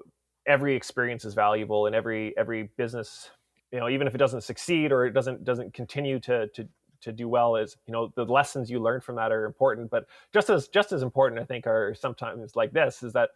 every 0.46 0.74
experience 0.76 1.24
is 1.24 1.34
valuable 1.34 1.86
and 1.86 1.94
every, 1.94 2.36
every 2.36 2.70
business, 2.76 3.30
you 3.72 3.80
know, 3.80 3.88
even 3.88 4.06
if 4.06 4.14
it 4.14 4.18
doesn't 4.18 4.42
succeed 4.42 4.92
or 4.92 5.06
it 5.06 5.12
doesn't, 5.12 5.44
doesn't 5.44 5.72
continue 5.72 6.20
to, 6.20 6.48
to, 6.48 6.68
to 7.00 7.12
do 7.12 7.28
well 7.28 7.56
is, 7.56 7.76
you 7.86 7.92
know, 7.92 8.12
the 8.16 8.24
lessons 8.24 8.70
you 8.70 8.80
learn 8.80 9.00
from 9.00 9.16
that 9.16 9.32
are 9.32 9.44
important, 9.44 9.90
but 9.90 10.06
just 10.32 10.50
as, 10.50 10.68
just 10.68 10.92
as 10.92 11.02
important, 11.02 11.40
I 11.40 11.44
think 11.44 11.66
are 11.66 11.94
sometimes 11.94 12.56
like 12.56 12.72
this 12.72 13.02
is 13.02 13.12
that 13.12 13.30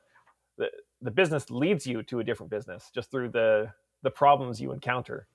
the, 0.58 0.66
the 1.00 1.10
business 1.10 1.50
leads 1.50 1.86
you 1.86 2.02
to 2.04 2.20
a 2.20 2.24
different 2.24 2.50
business 2.50 2.90
just 2.94 3.10
through 3.10 3.30
the, 3.30 3.72
the 4.02 4.10
problems 4.10 4.60
you 4.60 4.72
encounter. 4.72 5.26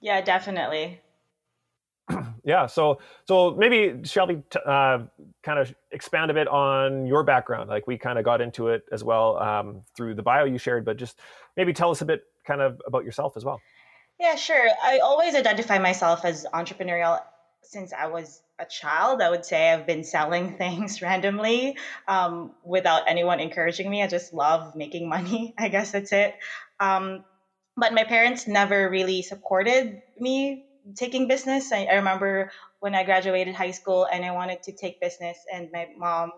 Yeah, 0.00 0.20
definitely. 0.20 1.00
yeah. 2.44 2.66
So, 2.66 2.98
so 3.26 3.54
maybe 3.54 4.04
Shelby, 4.06 4.42
t- 4.50 4.58
uh, 4.64 4.98
kind 5.42 5.58
of 5.58 5.74
expand 5.92 6.30
a 6.30 6.34
bit 6.34 6.48
on 6.48 7.06
your 7.06 7.24
background. 7.24 7.70
Like 7.70 7.86
we 7.86 7.96
kind 7.96 8.18
of 8.18 8.24
got 8.24 8.40
into 8.40 8.68
it 8.68 8.84
as 8.92 9.02
well 9.02 9.38
um, 9.38 9.82
through 9.96 10.14
the 10.14 10.22
bio 10.22 10.44
you 10.44 10.58
shared, 10.58 10.84
but 10.84 10.96
just 10.96 11.18
maybe 11.56 11.72
tell 11.72 11.90
us 11.90 12.02
a 12.02 12.04
bit 12.04 12.24
kind 12.46 12.60
of 12.60 12.80
about 12.86 13.04
yourself 13.04 13.36
as 13.36 13.44
well. 13.44 13.60
Yeah, 14.20 14.36
sure. 14.36 14.68
I 14.82 14.98
always 14.98 15.34
identify 15.34 15.78
myself 15.78 16.24
as 16.24 16.46
entrepreneurial 16.52 17.20
since 17.62 17.92
I 17.92 18.06
was 18.06 18.42
a 18.58 18.66
child. 18.66 19.20
I 19.20 19.30
would 19.30 19.44
say 19.44 19.72
I've 19.72 19.86
been 19.86 20.04
selling 20.04 20.52
things 20.58 21.02
randomly 21.02 21.76
um, 22.06 22.52
without 22.62 23.02
anyone 23.08 23.40
encouraging 23.40 23.90
me. 23.90 24.02
I 24.02 24.06
just 24.06 24.32
love 24.32 24.76
making 24.76 25.08
money. 25.08 25.54
I 25.58 25.68
guess 25.68 25.92
that's 25.92 26.12
it. 26.12 26.34
Um, 26.78 27.24
but 27.76 27.92
my 27.92 28.04
parents 28.04 28.46
never 28.46 28.88
really 28.88 29.22
supported 29.22 30.00
me 30.18 30.64
taking 30.96 31.28
business. 31.28 31.72
I, 31.72 31.84
I, 31.84 31.94
remember 31.94 32.50
when 32.80 32.94
I 32.94 33.04
graduated 33.04 33.54
high 33.54 33.70
school 33.70 34.06
and 34.10 34.24
I 34.24 34.32
wanted 34.32 34.62
to 34.64 34.72
take 34.72 35.00
business, 35.00 35.38
and 35.52 35.68
my 35.72 35.86
mom 35.96 36.30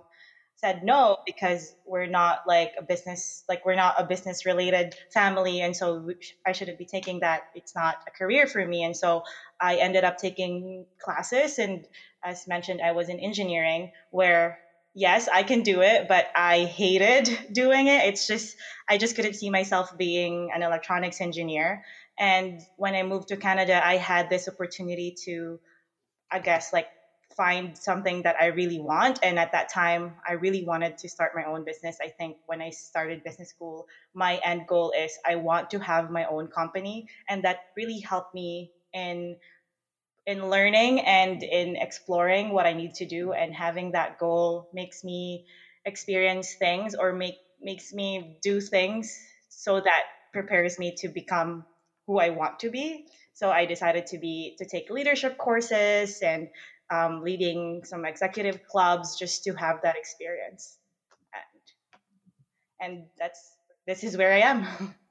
said 0.57 0.83
no 0.83 1.16
because 1.26 1.75
we're 1.85 2.07
not 2.07 2.38
like 2.47 2.73
a 2.78 2.83
business, 2.83 3.45
like 3.49 3.66
we're 3.66 3.75
not 3.75 3.95
a 3.99 4.07
business 4.07 4.47
related 4.47 4.95
family, 5.12 5.61
and 5.61 5.76
so 5.76 6.09
I 6.47 6.52
shouldn't 6.52 6.78
be 6.78 6.87
taking 6.87 7.21
that. 7.21 7.43
It's 7.55 7.75
not 7.75 7.97
a 8.07 8.11
career 8.11 8.47
for 8.47 8.64
me, 8.66 8.85
and 8.85 8.97
so 8.97 9.23
I 9.61 9.76
ended 9.76 10.05
up 10.05 10.16
taking 10.19 10.87
classes. 11.02 11.59
And 11.59 11.85
as 12.25 12.47
mentioned, 12.47 12.81
I 12.83 12.93
was 12.93 13.09
in 13.09 13.21
engineering 13.21 13.90
where 14.11 14.59
yes, 14.96 15.28
I 15.32 15.42
can 15.44 15.62
do 15.62 15.82
it, 15.82 16.08
but 16.08 16.26
I 16.34 16.64
hated 16.64 17.38
doing 17.52 17.86
it. 17.86 18.04
It's 18.06 18.26
just, 18.26 18.56
I 18.88 18.98
just 18.98 19.14
couldn't 19.14 19.34
see 19.34 19.50
myself 19.50 19.96
being 19.96 20.50
an 20.52 20.62
electronics 20.62 21.20
engineer. 21.20 21.84
And 22.18 22.62
when 22.78 22.94
I 22.94 23.02
moved 23.02 23.28
to 23.28 23.36
Canada, 23.36 23.80
I 23.86 23.98
had 23.98 24.30
this 24.30 24.48
opportunity 24.48 25.14
to, 25.26 25.60
I 26.32 26.38
guess, 26.38 26.72
like 26.72 26.88
find 27.36 27.76
something 27.76 28.22
that 28.22 28.36
I 28.40 28.46
really 28.46 28.80
want. 28.80 29.18
And 29.22 29.38
at 29.38 29.52
that 29.52 29.68
time, 29.68 30.14
I 30.26 30.32
really 30.32 30.64
wanted 30.64 30.96
to 30.98 31.08
start 31.10 31.32
my 31.36 31.44
own 31.44 31.64
business. 31.64 31.98
I 32.02 32.08
think 32.08 32.38
when 32.46 32.62
I 32.62 32.70
started 32.70 33.22
business 33.22 33.50
school, 33.50 33.86
my 34.14 34.40
end 34.42 34.66
goal 34.66 34.94
is 34.98 35.12
I 35.26 35.36
want 35.36 35.70
to 35.70 35.78
have 35.78 36.10
my 36.10 36.24
own 36.24 36.48
company. 36.48 37.08
And 37.28 37.44
that 37.44 37.58
really 37.76 38.00
helped 38.00 38.34
me 38.34 38.72
in 38.94 39.36
in 40.26 40.50
learning 40.50 41.00
and 41.00 41.42
in 41.42 41.76
exploring 41.76 42.52
what 42.52 42.66
I 42.66 42.73
need 42.73 42.95
to 42.95 43.06
do 43.06 43.33
and 43.33 43.54
having 43.54 43.92
that 43.92 44.18
goal 44.18 44.68
makes 44.73 45.04
me 45.04 45.45
experience 45.85 46.54
things 46.59 46.95
or 46.95 47.12
make 47.12 47.37
makes 47.61 47.92
me 47.92 48.37
do 48.42 48.61
things 48.61 49.16
so 49.49 49.80
that 49.80 50.02
prepares 50.33 50.78
me 50.78 50.95
to 50.99 51.09
become 51.09 51.64
who 52.06 52.18
I 52.18 52.30
want 52.30 52.59
to 52.61 52.71
be. 52.71 53.06
So 53.35 53.50
I 53.50 53.66
decided 53.66 54.06
to 54.09 54.18
be 54.18 54.54
to 54.59 54.66
take 54.66 54.90
leadership 54.90 55.38
courses 55.38 56.21
and 56.23 56.49
um, 56.90 57.23
leading 57.23 57.83
some 57.85 58.04
executive 58.04 58.61
clubs 58.71 59.16
just 59.18 59.45
to 59.45 59.54
have 59.54 59.76
that 59.83 59.97
experience. 59.97 60.78
And, 62.80 62.92
and 62.99 63.06
that's 63.18 63.56
this 63.87 64.04
is 64.04 64.16
where 64.16 64.33
I 64.33 64.40
am. 64.40 64.66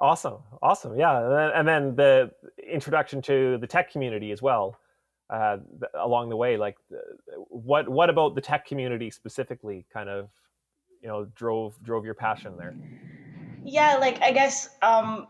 Awesome, 0.00 0.38
awesome, 0.62 0.96
yeah, 0.96 1.50
and 1.54 1.66
then, 1.66 1.96
the 1.96 2.30
introduction 2.70 3.20
to 3.22 3.58
the 3.58 3.66
tech 3.66 3.90
community 3.90 4.30
as 4.30 4.40
well 4.40 4.78
uh, 5.30 5.58
along 5.94 6.28
the 6.28 6.36
way. 6.36 6.56
Like, 6.56 6.76
what 7.48 7.88
what 7.88 8.10
about 8.10 8.34
the 8.34 8.40
tech 8.40 8.66
community 8.66 9.10
specifically? 9.10 9.86
Kind 9.92 10.08
of, 10.08 10.30
you 11.02 11.08
know, 11.08 11.26
drove 11.34 11.82
drove 11.82 12.04
your 12.04 12.14
passion 12.14 12.56
there. 12.56 12.76
Yeah, 13.64 13.96
like 13.96 14.22
I 14.22 14.32
guess 14.32 14.68
um, 14.82 15.26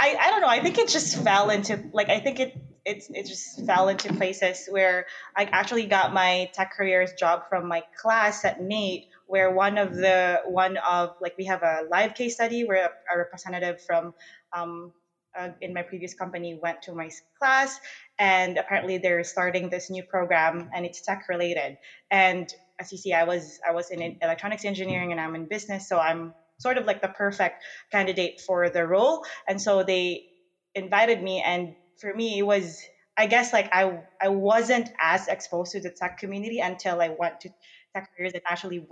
I 0.00 0.16
I 0.16 0.30
don't 0.30 0.40
know. 0.40 0.48
I 0.48 0.60
think 0.60 0.78
it 0.78 0.88
just 0.88 1.22
fell 1.22 1.50
into 1.50 1.84
like 1.92 2.08
I 2.08 2.20
think 2.20 2.40
it 2.40 2.56
it 2.84 3.04
it 3.10 3.26
just 3.26 3.64
fell 3.64 3.88
into 3.88 4.12
places 4.14 4.66
where 4.68 5.06
I 5.36 5.44
actually 5.44 5.86
got 5.86 6.12
my 6.12 6.50
tech 6.52 6.72
careers 6.72 7.12
job 7.12 7.48
from 7.48 7.68
my 7.68 7.82
class 8.00 8.44
at 8.44 8.60
NAIT, 8.60 9.08
where 9.26 9.50
one 9.50 9.78
of 9.78 9.94
the 9.94 10.40
one 10.46 10.76
of 10.78 11.10
like 11.20 11.34
we 11.38 11.44
have 11.44 11.62
a 11.62 11.82
live 11.90 12.14
case 12.14 12.34
study 12.34 12.64
where 12.64 12.86
a, 12.86 13.14
a 13.14 13.18
representative 13.18 13.80
from 13.86 14.14
um, 14.52 14.92
uh, 15.38 15.48
in 15.60 15.74
my 15.74 15.82
previous 15.82 16.14
company 16.14 16.58
went 16.62 16.82
to 16.82 16.94
my 16.94 17.10
class 17.38 17.78
and 18.18 18.56
apparently 18.56 18.98
they're 18.98 19.24
starting 19.24 19.68
this 19.68 19.90
new 19.90 20.02
program 20.04 20.70
and 20.74 20.86
it's 20.86 21.02
tech 21.02 21.24
related. 21.28 21.76
And 22.10 22.48
as 22.80 22.90
you 22.90 22.98
see 22.98 23.12
i 23.12 23.22
was 23.22 23.60
i 23.68 23.70
was 23.70 23.90
in 23.92 24.18
electronics 24.20 24.64
engineering 24.64 25.12
and 25.12 25.20
i'm 25.20 25.36
in 25.36 25.46
business 25.46 25.88
so 25.88 25.96
i'm 25.96 26.34
sort 26.58 26.78
of 26.78 26.86
like 26.86 27.02
the 27.02 27.08
perfect 27.08 27.62
candidate 27.90 28.40
for 28.40 28.70
the 28.70 28.86
role. 28.86 29.24
And 29.48 29.60
so 29.60 29.82
they 29.82 30.26
invited 30.74 31.22
me 31.22 31.42
and 31.44 31.74
for 32.00 32.12
me 32.14 32.38
it 32.38 32.46
was 32.46 32.80
i 33.16 33.26
guess 33.26 33.52
like 33.52 33.68
i 33.72 34.00
i 34.20 34.28
wasn't 34.28 34.90
as 34.98 35.28
exposed 35.28 35.72
to 35.72 35.80
the 35.80 35.90
tech 35.90 36.18
community 36.18 36.60
until 36.60 37.00
i 37.00 37.08
went 37.08 37.40
to 37.40 37.48
tech 37.94 38.10
careers 38.16 38.32
and 38.32 38.42
actually 38.48 38.86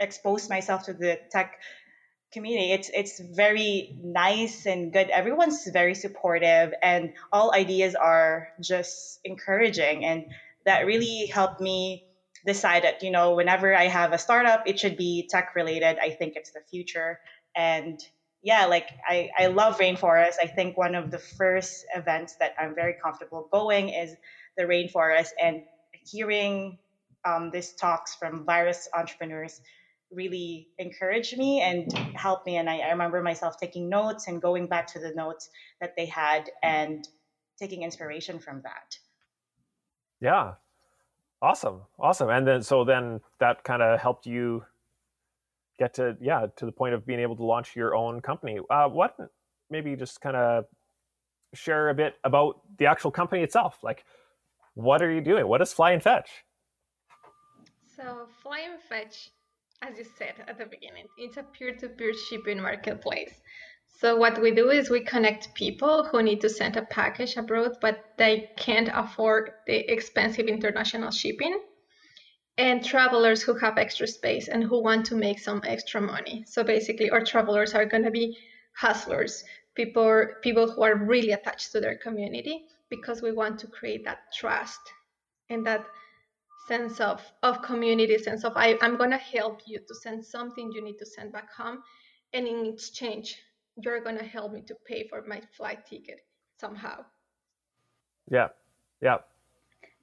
exposed 0.00 0.50
myself 0.50 0.84
to 0.84 0.92
the 0.92 1.18
tech 1.30 1.58
community. 2.34 2.72
It's 2.72 2.90
it's 2.92 3.20
very 3.20 3.96
nice 4.02 4.66
and 4.66 4.92
good. 4.92 5.08
Everyone's 5.08 5.66
very 5.72 5.94
supportive 5.94 6.74
and 6.82 7.14
all 7.32 7.54
ideas 7.54 7.94
are 7.94 8.48
just 8.60 9.20
encouraging 9.24 10.04
and 10.04 10.26
that 10.66 10.84
really 10.86 11.26
helped 11.26 11.60
me 11.60 12.04
decide 12.44 12.84
that 12.84 13.02
you 13.02 13.10
know 13.10 13.34
whenever 13.34 13.74
i 13.74 13.84
have 13.84 14.12
a 14.12 14.18
startup 14.18 14.66
it 14.66 14.78
should 14.78 14.96
be 14.98 15.26
tech 15.30 15.54
related. 15.54 15.96
I 15.98 16.10
think 16.10 16.34
it's 16.36 16.50
the 16.50 16.60
future 16.70 17.20
and 17.56 17.98
yeah 18.44 18.66
like 18.66 18.88
i 19.08 19.28
i 19.36 19.46
love 19.46 19.76
rainforest 19.78 20.34
i 20.40 20.46
think 20.46 20.76
one 20.78 20.94
of 20.94 21.10
the 21.10 21.18
first 21.18 21.84
events 21.96 22.36
that 22.36 22.54
i'm 22.58 22.74
very 22.74 22.94
comfortable 23.02 23.48
going 23.50 23.88
is 23.88 24.14
the 24.56 24.62
rainforest 24.62 25.30
and 25.42 25.62
hearing 26.04 26.78
um, 27.24 27.50
these 27.50 27.72
talks 27.72 28.14
from 28.14 28.44
virus 28.44 28.88
entrepreneurs 28.94 29.60
really 30.14 30.68
encouraged 30.78 31.36
me 31.36 31.60
and 31.60 31.92
helped 32.14 32.46
me. 32.46 32.56
And 32.56 32.68
I, 32.68 32.78
I, 32.78 32.90
remember 32.90 33.22
myself 33.22 33.58
taking 33.58 33.88
notes 33.88 34.28
and 34.28 34.40
going 34.40 34.66
back 34.66 34.86
to 34.88 34.98
the 34.98 35.12
notes 35.14 35.50
that 35.80 35.94
they 35.96 36.06
had 36.06 36.50
and 36.62 37.06
taking 37.58 37.82
inspiration 37.82 38.38
from 38.38 38.62
that. 38.62 38.98
Yeah. 40.20 40.52
Awesome. 41.42 41.82
Awesome. 41.98 42.30
And 42.30 42.46
then, 42.46 42.62
so 42.62 42.84
then 42.84 43.20
that 43.40 43.64
kind 43.64 43.82
of 43.82 44.00
helped 44.00 44.26
you 44.26 44.64
get 45.78 45.94
to, 45.94 46.16
yeah, 46.20 46.46
to 46.56 46.66
the 46.66 46.72
point 46.72 46.94
of 46.94 47.06
being 47.06 47.20
able 47.20 47.36
to 47.36 47.44
launch 47.44 47.74
your 47.76 47.94
own 47.94 48.20
company. 48.20 48.58
Uh, 48.70 48.88
what, 48.88 49.16
maybe 49.70 49.96
just 49.96 50.20
kind 50.20 50.36
of 50.36 50.64
share 51.54 51.88
a 51.88 51.94
bit 51.94 52.14
about 52.24 52.60
the 52.78 52.86
actual 52.86 53.10
company 53.10 53.42
itself. 53.42 53.78
Like, 53.82 54.04
what 54.74 55.02
are 55.02 55.10
you 55.10 55.20
doing? 55.20 55.46
What 55.46 55.62
is 55.62 55.72
Fly 55.72 55.92
and 55.92 56.02
Fetch? 56.02 56.28
So, 57.96 58.26
Fly 58.42 58.60
and 58.70 58.80
Fetch 58.80 59.30
as 59.86 59.98
you 59.98 60.04
said 60.16 60.34
at 60.48 60.56
the 60.56 60.64
beginning, 60.64 61.06
it's 61.18 61.36
a 61.36 61.42
peer-to-peer 61.42 62.14
shipping 62.14 62.60
marketplace. 62.60 63.42
So 63.86 64.16
what 64.16 64.40
we 64.40 64.50
do 64.50 64.70
is 64.70 64.88
we 64.88 65.00
connect 65.00 65.54
people 65.54 66.04
who 66.04 66.22
need 66.22 66.40
to 66.40 66.48
send 66.48 66.76
a 66.76 66.82
package 66.86 67.36
abroad, 67.36 67.76
but 67.80 67.98
they 68.16 68.50
can't 68.56 68.90
afford 68.92 69.50
the 69.66 69.92
expensive 69.92 70.46
international 70.46 71.10
shipping, 71.10 71.60
and 72.58 72.84
travelers 72.84 73.42
who 73.42 73.54
have 73.54 73.78
extra 73.78 74.06
space 74.06 74.48
and 74.48 74.62
who 74.62 74.82
want 74.82 75.06
to 75.06 75.16
make 75.16 75.38
some 75.38 75.60
extra 75.66 76.00
money. 76.00 76.44
So 76.46 76.62
basically, 76.62 77.10
our 77.10 77.24
travelers 77.24 77.74
are 77.74 77.84
going 77.84 78.04
to 78.04 78.10
be 78.10 78.38
hustlers, 78.76 79.44
people 79.74 80.26
people 80.42 80.70
who 80.70 80.82
are 80.82 80.96
really 80.96 81.32
attached 81.32 81.72
to 81.72 81.80
their 81.80 81.96
community, 81.96 82.66
because 82.90 83.22
we 83.22 83.32
want 83.32 83.58
to 83.60 83.66
create 83.66 84.04
that 84.04 84.32
trust 84.32 84.80
and 85.50 85.66
that 85.66 85.84
sense 86.68 87.00
of 87.00 87.20
of 87.42 87.60
community 87.62 88.16
sense 88.16 88.42
of 88.42 88.56
I, 88.56 88.78
i'm 88.80 88.96
going 88.96 89.10
to 89.10 89.18
help 89.18 89.60
you 89.66 89.80
to 89.86 89.94
send 89.94 90.24
something 90.24 90.72
you 90.72 90.82
need 90.82 90.96
to 90.98 91.04
send 91.04 91.30
back 91.30 91.52
home 91.52 91.82
and 92.32 92.48
in 92.48 92.64
exchange 92.64 93.36
you're 93.76 94.00
going 94.00 94.16
to 94.16 94.24
help 94.24 94.52
me 94.52 94.62
to 94.62 94.74
pay 94.86 95.06
for 95.08 95.22
my 95.26 95.42
flight 95.56 95.84
ticket 95.84 96.20
somehow. 96.58 97.04
Yeah. 98.30 98.48
Yeah 99.02 99.18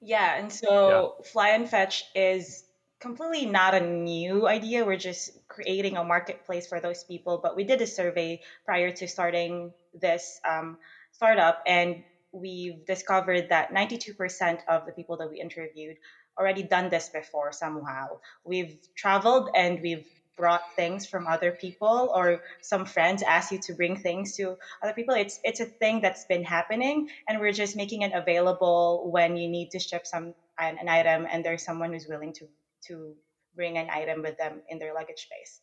yeah 0.02 0.38
and 0.38 0.52
so 0.52 1.16
yeah. 1.18 1.30
fly 1.30 1.50
and 1.50 1.68
fetch 1.68 2.04
is 2.14 2.64
completely 3.00 3.46
not 3.46 3.74
a 3.74 3.80
new 3.80 4.46
idea 4.46 4.84
we're 4.84 4.96
just 4.96 5.30
creating 5.48 5.96
a 5.96 6.04
marketplace 6.04 6.66
for 6.66 6.80
those 6.80 7.04
people 7.04 7.40
but 7.42 7.56
we 7.56 7.64
did 7.64 7.80
a 7.80 7.86
survey 7.86 8.40
prior 8.64 8.90
to 8.90 9.08
starting 9.08 9.72
this 10.00 10.40
um, 10.48 10.76
startup 11.12 11.62
and 11.66 12.02
we've 12.32 12.84
discovered 12.86 13.50
that 13.50 13.72
92% 13.72 14.60
of 14.66 14.86
the 14.86 14.92
people 14.92 15.16
that 15.18 15.30
we 15.30 15.40
interviewed 15.40 15.96
already 16.38 16.62
done 16.62 16.88
this 16.88 17.08
before 17.10 17.52
somehow. 17.52 18.18
We've 18.44 18.78
traveled 18.94 19.50
and 19.54 19.80
we've 19.82 20.06
brought 20.42 20.64
things 20.74 21.06
from 21.06 21.28
other 21.34 21.52
people 21.64 22.10
or 22.16 22.42
some 22.62 22.84
friends 22.84 23.22
ask 23.22 23.52
you 23.52 23.60
to 23.68 23.72
bring 23.74 23.94
things 23.96 24.34
to 24.38 24.44
other 24.82 24.94
people 24.98 25.14
it's 25.14 25.38
it's 25.44 25.60
a 25.60 25.68
thing 25.82 26.00
that's 26.04 26.24
been 26.24 26.42
happening 26.42 26.96
and 27.28 27.38
we're 27.38 27.58
just 27.64 27.76
making 27.82 28.02
it 28.02 28.12
available 28.22 29.08
when 29.16 29.36
you 29.36 29.48
need 29.56 29.70
to 29.70 29.78
ship 29.78 30.04
some 30.04 30.34
an, 30.58 30.78
an 30.82 30.88
item 30.88 31.28
and 31.30 31.44
there's 31.44 31.64
someone 31.64 31.92
who's 31.92 32.08
willing 32.08 32.32
to 32.32 32.44
to 32.88 33.14
bring 33.54 33.78
an 33.78 33.88
item 34.00 34.18
with 34.26 34.36
them 34.36 34.54
in 34.68 34.78
their 34.80 34.92
luggage 34.98 35.22
space. 35.28 35.60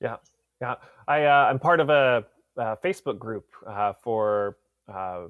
Yeah 0.00 0.16
yeah. 0.60 0.74
I 1.06 1.24
uh, 1.24 1.48
i'm 1.48 1.58
part 1.58 1.80
of 1.80 1.88
a, 1.90 2.24
a 2.56 2.76
facebook 2.84 3.18
group 3.18 3.46
uh, 3.66 3.92
for 4.02 4.56
uh, 4.92 5.28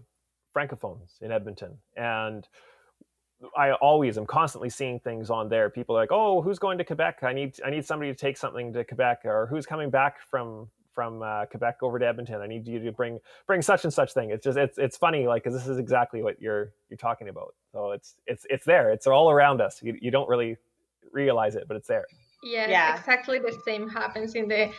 francophones 0.56 1.20
in 1.20 1.30
edmonton. 1.30 1.76
And 1.96 2.48
I 3.56 3.72
always 3.72 4.18
am 4.18 4.26
constantly 4.26 4.70
seeing 4.70 5.00
things 5.00 5.30
on 5.30 5.48
there. 5.48 5.70
People 5.70 5.96
are 5.96 6.00
like, 6.00 6.12
"Oh, 6.12 6.42
who's 6.42 6.58
going 6.58 6.78
to 6.78 6.84
Quebec? 6.84 7.22
I 7.22 7.32
need 7.32 7.58
I 7.64 7.70
need 7.70 7.86
somebody 7.86 8.10
to 8.10 8.16
take 8.16 8.36
something 8.36 8.72
to 8.74 8.84
Quebec, 8.84 9.22
or 9.24 9.46
who's 9.46 9.66
coming 9.66 9.90
back 9.90 10.20
from 10.30 10.68
from 10.92 11.22
uh, 11.22 11.46
Quebec 11.46 11.78
over 11.82 11.98
to 11.98 12.06
Edmonton? 12.06 12.40
I 12.42 12.46
need 12.46 12.66
you 12.66 12.78
to 12.80 12.92
bring 12.92 13.18
bring 13.46 13.62
such 13.62 13.84
and 13.84 13.92
such 13.92 14.12
thing." 14.12 14.30
It's 14.30 14.44
just 14.44 14.58
it's 14.58 14.78
it's 14.78 14.96
funny, 14.96 15.26
like 15.26 15.44
because 15.44 15.58
this 15.58 15.68
is 15.68 15.78
exactly 15.78 16.22
what 16.22 16.40
you're 16.40 16.72
you're 16.90 16.98
talking 16.98 17.28
about. 17.28 17.54
So 17.72 17.92
it's 17.92 18.16
it's 18.26 18.46
it's 18.50 18.66
there. 18.66 18.90
It's 18.90 19.06
all 19.06 19.30
around 19.30 19.60
us. 19.60 19.80
You, 19.82 19.96
you 20.00 20.10
don't 20.10 20.28
really 20.28 20.56
realize 21.12 21.56
it, 21.56 21.64
but 21.66 21.76
it's 21.76 21.88
there. 21.88 22.04
Yeah, 22.42 22.68
yeah, 22.68 22.98
exactly 22.98 23.38
the 23.38 23.58
same 23.64 23.88
happens 23.88 24.34
in 24.34 24.48
the 24.48 24.70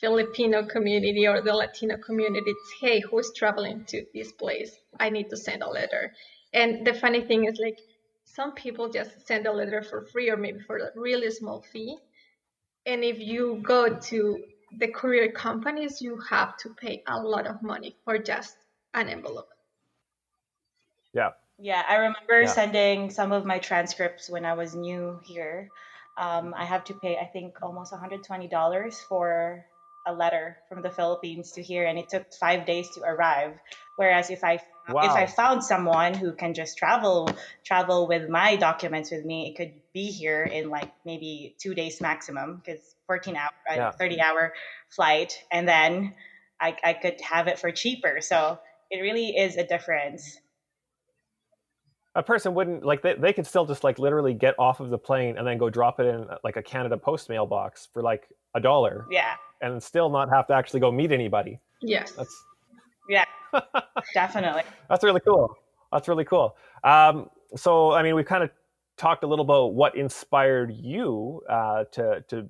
Filipino 0.00 0.64
community 0.64 1.26
or 1.26 1.40
the 1.40 1.54
Latino 1.54 1.96
community. 1.98 2.50
It's 2.50 2.72
hey, 2.80 3.00
who's 3.00 3.32
traveling 3.32 3.84
to 3.86 4.04
this 4.14 4.32
place? 4.32 4.72
I 4.98 5.10
need 5.10 5.30
to 5.30 5.36
send 5.36 5.62
a 5.62 5.68
letter. 5.68 6.12
And 6.52 6.86
the 6.86 6.94
funny 6.94 7.20
thing 7.20 7.44
is 7.44 7.58
like 7.58 7.78
some 8.34 8.52
people 8.52 8.88
just 8.88 9.26
send 9.26 9.46
a 9.46 9.52
letter 9.52 9.82
for 9.82 10.02
free 10.02 10.30
or 10.30 10.36
maybe 10.36 10.60
for 10.60 10.78
a 10.78 10.90
really 10.94 11.30
small 11.30 11.62
fee. 11.72 11.96
And 12.86 13.02
if 13.04 13.18
you 13.18 13.60
go 13.62 13.88
to 13.88 14.44
the 14.78 14.88
courier 14.88 15.32
companies, 15.32 16.00
you 16.00 16.18
have 16.28 16.56
to 16.58 16.70
pay 16.74 17.02
a 17.06 17.18
lot 17.18 17.46
of 17.46 17.62
money 17.62 17.96
for 18.04 18.18
just 18.18 18.56
an 18.94 19.08
envelope. 19.08 19.48
Yeah. 21.14 21.30
Yeah, 21.58 21.82
I 21.88 21.96
remember 21.96 22.42
yeah. 22.42 22.46
sending 22.46 23.10
some 23.10 23.32
of 23.32 23.44
my 23.44 23.58
transcripts 23.58 24.30
when 24.30 24.44
I 24.44 24.54
was 24.54 24.74
new 24.74 25.18
here. 25.24 25.68
Um, 26.16 26.54
I 26.56 26.64
have 26.64 26.84
to 26.84 26.94
pay, 26.94 27.16
I 27.16 27.26
think, 27.26 27.58
almost 27.62 27.92
$120 27.92 28.94
for 29.08 29.64
a 30.06 30.12
letter 30.12 30.56
from 30.68 30.82
the 30.82 30.90
Philippines 30.90 31.52
to 31.52 31.62
here, 31.62 31.86
and 31.86 31.98
it 31.98 32.08
took 32.08 32.32
five 32.32 32.64
days 32.64 32.88
to 32.94 33.02
arrive. 33.02 33.54
Whereas 33.96 34.30
if 34.30 34.44
I 34.44 34.60
wow. 34.94 35.02
if 35.02 35.10
I 35.10 35.26
found 35.26 35.62
someone 35.62 36.14
who 36.14 36.32
can 36.32 36.54
just 36.54 36.78
travel 36.78 37.30
travel 37.64 38.06
with 38.08 38.28
my 38.28 38.56
documents 38.56 39.10
with 39.10 39.24
me, 39.24 39.48
it 39.48 39.56
could 39.56 39.72
be 39.92 40.06
here 40.06 40.44
in 40.44 40.70
like 40.70 40.90
maybe 41.04 41.54
two 41.58 41.74
days 41.74 42.00
maximum 42.00 42.62
because 42.64 42.94
14 43.06 43.36
hour, 43.36 43.50
uh, 43.70 43.74
yeah. 43.74 43.90
30 43.90 44.20
hour 44.20 44.54
flight, 44.90 45.42
and 45.50 45.68
then 45.68 46.14
I, 46.60 46.76
I 46.84 46.92
could 46.92 47.20
have 47.20 47.46
it 47.48 47.58
for 47.58 47.70
cheaper. 47.70 48.20
So 48.20 48.58
it 48.90 49.00
really 49.00 49.36
is 49.36 49.56
a 49.56 49.66
difference. 49.66 50.40
a 52.14 52.22
person 52.22 52.54
wouldn't 52.54 52.84
like 52.84 53.02
they, 53.02 53.14
they 53.14 53.32
could 53.32 53.46
still 53.46 53.64
just 53.64 53.84
like 53.84 53.98
literally 53.98 54.34
get 54.34 54.54
off 54.58 54.80
of 54.80 54.90
the 54.90 54.98
plane 54.98 55.36
and 55.38 55.46
then 55.46 55.58
go 55.58 55.70
drop 55.70 56.00
it 56.00 56.06
in 56.06 56.26
like 56.42 56.56
a 56.56 56.62
Canada 56.62 56.96
Post 56.96 57.28
mailbox 57.28 57.86
for 57.92 58.02
like 58.02 58.28
a 58.54 58.60
dollar. 58.60 59.06
Yeah. 59.10 59.34
And 59.60 59.82
still 59.82 60.08
not 60.10 60.28
have 60.30 60.46
to 60.48 60.54
actually 60.54 60.80
go 60.80 60.90
meet 60.90 61.12
anybody. 61.12 61.60
Yes. 61.80 62.12
That's 62.12 62.44
yeah. 63.08 63.24
Definitely. 64.14 64.62
That's 64.88 65.04
really 65.04 65.20
cool. 65.20 65.56
That's 65.92 66.08
really 66.08 66.24
cool. 66.24 66.56
Um, 66.84 67.30
so 67.56 67.92
I 67.92 68.02
mean, 68.02 68.14
we 68.14 68.24
kind 68.24 68.44
of 68.44 68.50
talked 68.96 69.24
a 69.24 69.26
little 69.26 69.44
about 69.44 69.74
what 69.74 69.96
inspired 69.96 70.72
you 70.72 71.42
uh, 71.48 71.84
to 71.92 72.24
to 72.28 72.48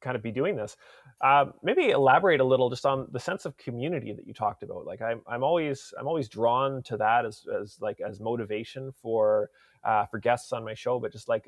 kind 0.00 0.16
of 0.16 0.22
be 0.22 0.30
doing 0.30 0.56
this. 0.56 0.76
Uh, 1.20 1.46
maybe 1.62 1.90
elaborate 1.90 2.40
a 2.40 2.44
little 2.44 2.70
just 2.70 2.86
on 2.86 3.06
the 3.12 3.20
sense 3.20 3.44
of 3.44 3.56
community 3.58 4.12
that 4.12 4.26
you 4.26 4.32
talked 4.32 4.62
about. 4.62 4.86
Like 4.86 5.02
I'm, 5.02 5.20
I'm 5.26 5.42
always, 5.42 5.92
I'm 5.98 6.06
always 6.06 6.28
drawn 6.28 6.82
to 6.84 6.96
that 6.96 7.26
as, 7.26 7.44
as 7.60 7.76
like 7.80 8.00
as 8.00 8.20
motivation 8.20 8.92
for, 9.02 9.50
uh, 9.84 10.06
for 10.06 10.18
guests 10.18 10.52
on 10.54 10.64
my 10.64 10.72
show. 10.72 10.98
But 10.98 11.12
just 11.12 11.28
like, 11.28 11.46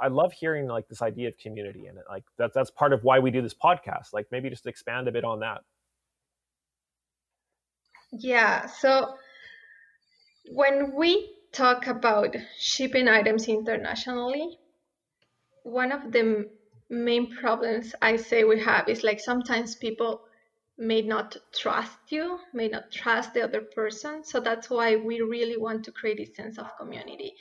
I 0.00 0.08
love 0.08 0.32
hearing 0.32 0.66
like 0.66 0.88
this 0.88 1.02
idea 1.02 1.28
of 1.28 1.36
community, 1.38 1.86
and 1.86 1.98
like 2.08 2.24
that's 2.38 2.54
that's 2.54 2.70
part 2.70 2.94
of 2.94 3.04
why 3.04 3.18
we 3.18 3.30
do 3.30 3.42
this 3.42 3.52
podcast. 3.52 4.14
Like 4.14 4.26
maybe 4.32 4.48
just 4.48 4.66
expand 4.66 5.08
a 5.08 5.12
bit 5.12 5.24
on 5.24 5.40
that. 5.40 5.60
Yeah. 8.12 8.66
So 8.66 9.14
when 10.52 10.94
we 10.94 11.34
talk 11.52 11.86
about 11.86 12.34
shipping 12.58 13.08
items 13.08 13.48
internationally, 13.48 14.58
one 15.62 15.92
of 15.92 16.12
the 16.12 16.48
main 16.88 17.34
problems 17.36 17.94
I 18.02 18.16
say 18.16 18.44
we 18.44 18.60
have 18.60 18.88
is 18.88 19.04
like 19.04 19.20
sometimes 19.20 19.76
people 19.76 20.22
may 20.76 21.02
not 21.02 21.36
trust 21.54 21.98
you, 22.08 22.38
may 22.54 22.68
not 22.68 22.90
trust 22.90 23.34
the 23.34 23.42
other 23.42 23.60
person. 23.60 24.24
So 24.24 24.40
that's 24.40 24.70
why 24.70 24.96
we 24.96 25.20
really 25.20 25.56
want 25.56 25.84
to 25.84 25.92
create 25.92 26.20
a 26.20 26.34
sense 26.34 26.58
of 26.58 26.76
community. 26.78 27.34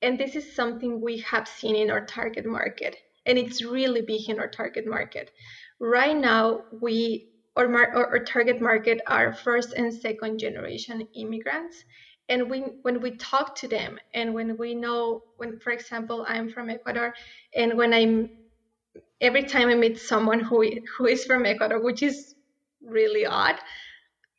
And 0.00 0.18
this 0.18 0.36
is 0.36 0.54
something 0.54 1.00
we 1.00 1.18
have 1.18 1.48
seen 1.48 1.74
in 1.76 1.90
our 1.90 2.06
target 2.06 2.46
market. 2.46 2.96
And 3.26 3.36
it's 3.36 3.64
really 3.64 4.02
big 4.02 4.28
in 4.28 4.38
our 4.38 4.48
target 4.48 4.86
market. 4.86 5.30
Right 5.80 6.16
now, 6.16 6.64
we 6.80 7.28
our, 7.56 7.68
mar- 7.68 7.94
our 7.94 8.18
target 8.24 8.60
market 8.60 9.00
are 9.06 9.32
first 9.32 9.72
and 9.74 9.92
second 9.92 10.38
generation 10.38 11.06
immigrants. 11.14 11.84
And 12.28 12.48
we, 12.50 12.60
when 12.82 13.00
we 13.00 13.16
talk 13.16 13.54
to 13.56 13.68
them 13.68 13.98
and 14.14 14.32
when 14.32 14.56
we 14.56 14.74
know 14.74 15.24
when 15.36 15.58
for 15.58 15.72
example 15.72 16.24
i'm 16.26 16.48
from 16.48 16.70
ecuador 16.70 17.12
and 17.54 17.76
when 17.76 17.92
i'm 17.92 18.30
every 19.20 19.42
time 19.42 19.68
I 19.68 19.74
meet 19.74 19.98
someone 19.98 20.40
who 20.40 20.64
who 20.96 21.06
is 21.06 21.24
from 21.24 21.46
Ecuador, 21.46 21.80
which 21.82 22.02
is 22.02 22.34
really 22.82 23.26
odd, 23.26 23.56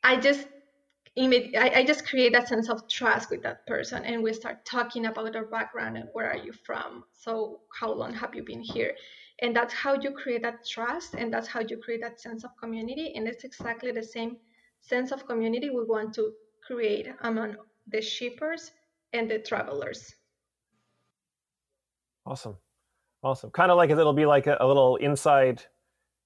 I 0.03 0.17
just 0.17 0.47
I, 1.17 1.71
I 1.75 1.83
just 1.85 2.05
create 2.07 2.35
a 2.35 2.45
sense 2.45 2.69
of 2.69 2.87
trust 2.89 3.29
with 3.29 3.41
that 3.43 3.65
person 3.67 4.03
and 4.03 4.21
we 4.21 4.33
start 4.33 4.65
talking 4.65 5.05
about 5.05 5.35
our 5.35 5.45
background 5.45 5.97
and 5.97 6.09
where 6.13 6.29
are 6.29 6.37
you 6.37 6.51
from. 6.65 7.05
So 7.13 7.61
how 7.79 7.93
long 7.93 8.13
have 8.13 8.35
you 8.35 8.43
been 8.43 8.61
here 8.61 8.93
and 9.39 9.55
that's 9.55 9.73
how 9.73 9.93
you 10.01 10.11
create 10.11 10.41
that 10.41 10.65
trust 10.65 11.13
and 11.15 11.33
that's 11.33 11.47
how 11.47 11.59
you 11.59 11.77
create 11.77 12.01
that 12.01 12.19
sense 12.19 12.43
of 12.43 12.51
community 12.57 13.13
and 13.15 13.27
it's 13.27 13.43
exactly 13.43 13.91
the 13.91 14.03
same 14.03 14.37
sense 14.81 15.11
of 15.11 15.25
community 15.25 15.69
we 15.69 15.83
want 15.83 16.13
to 16.13 16.31
create 16.65 17.07
among 17.21 17.55
the 17.87 18.01
shippers 18.01 18.71
and 19.13 19.29
the 19.29 19.39
travelers 19.39 20.15
awesome 22.25 22.57
Awesome. 23.25 23.49
Kind 23.49 23.71
of 23.71 23.77
like 23.77 23.89
it'll 23.89 24.13
be 24.13 24.27
like 24.27 24.45
a, 24.45 24.55
a, 24.59 24.67
little 24.67 24.97
inside 24.97 25.63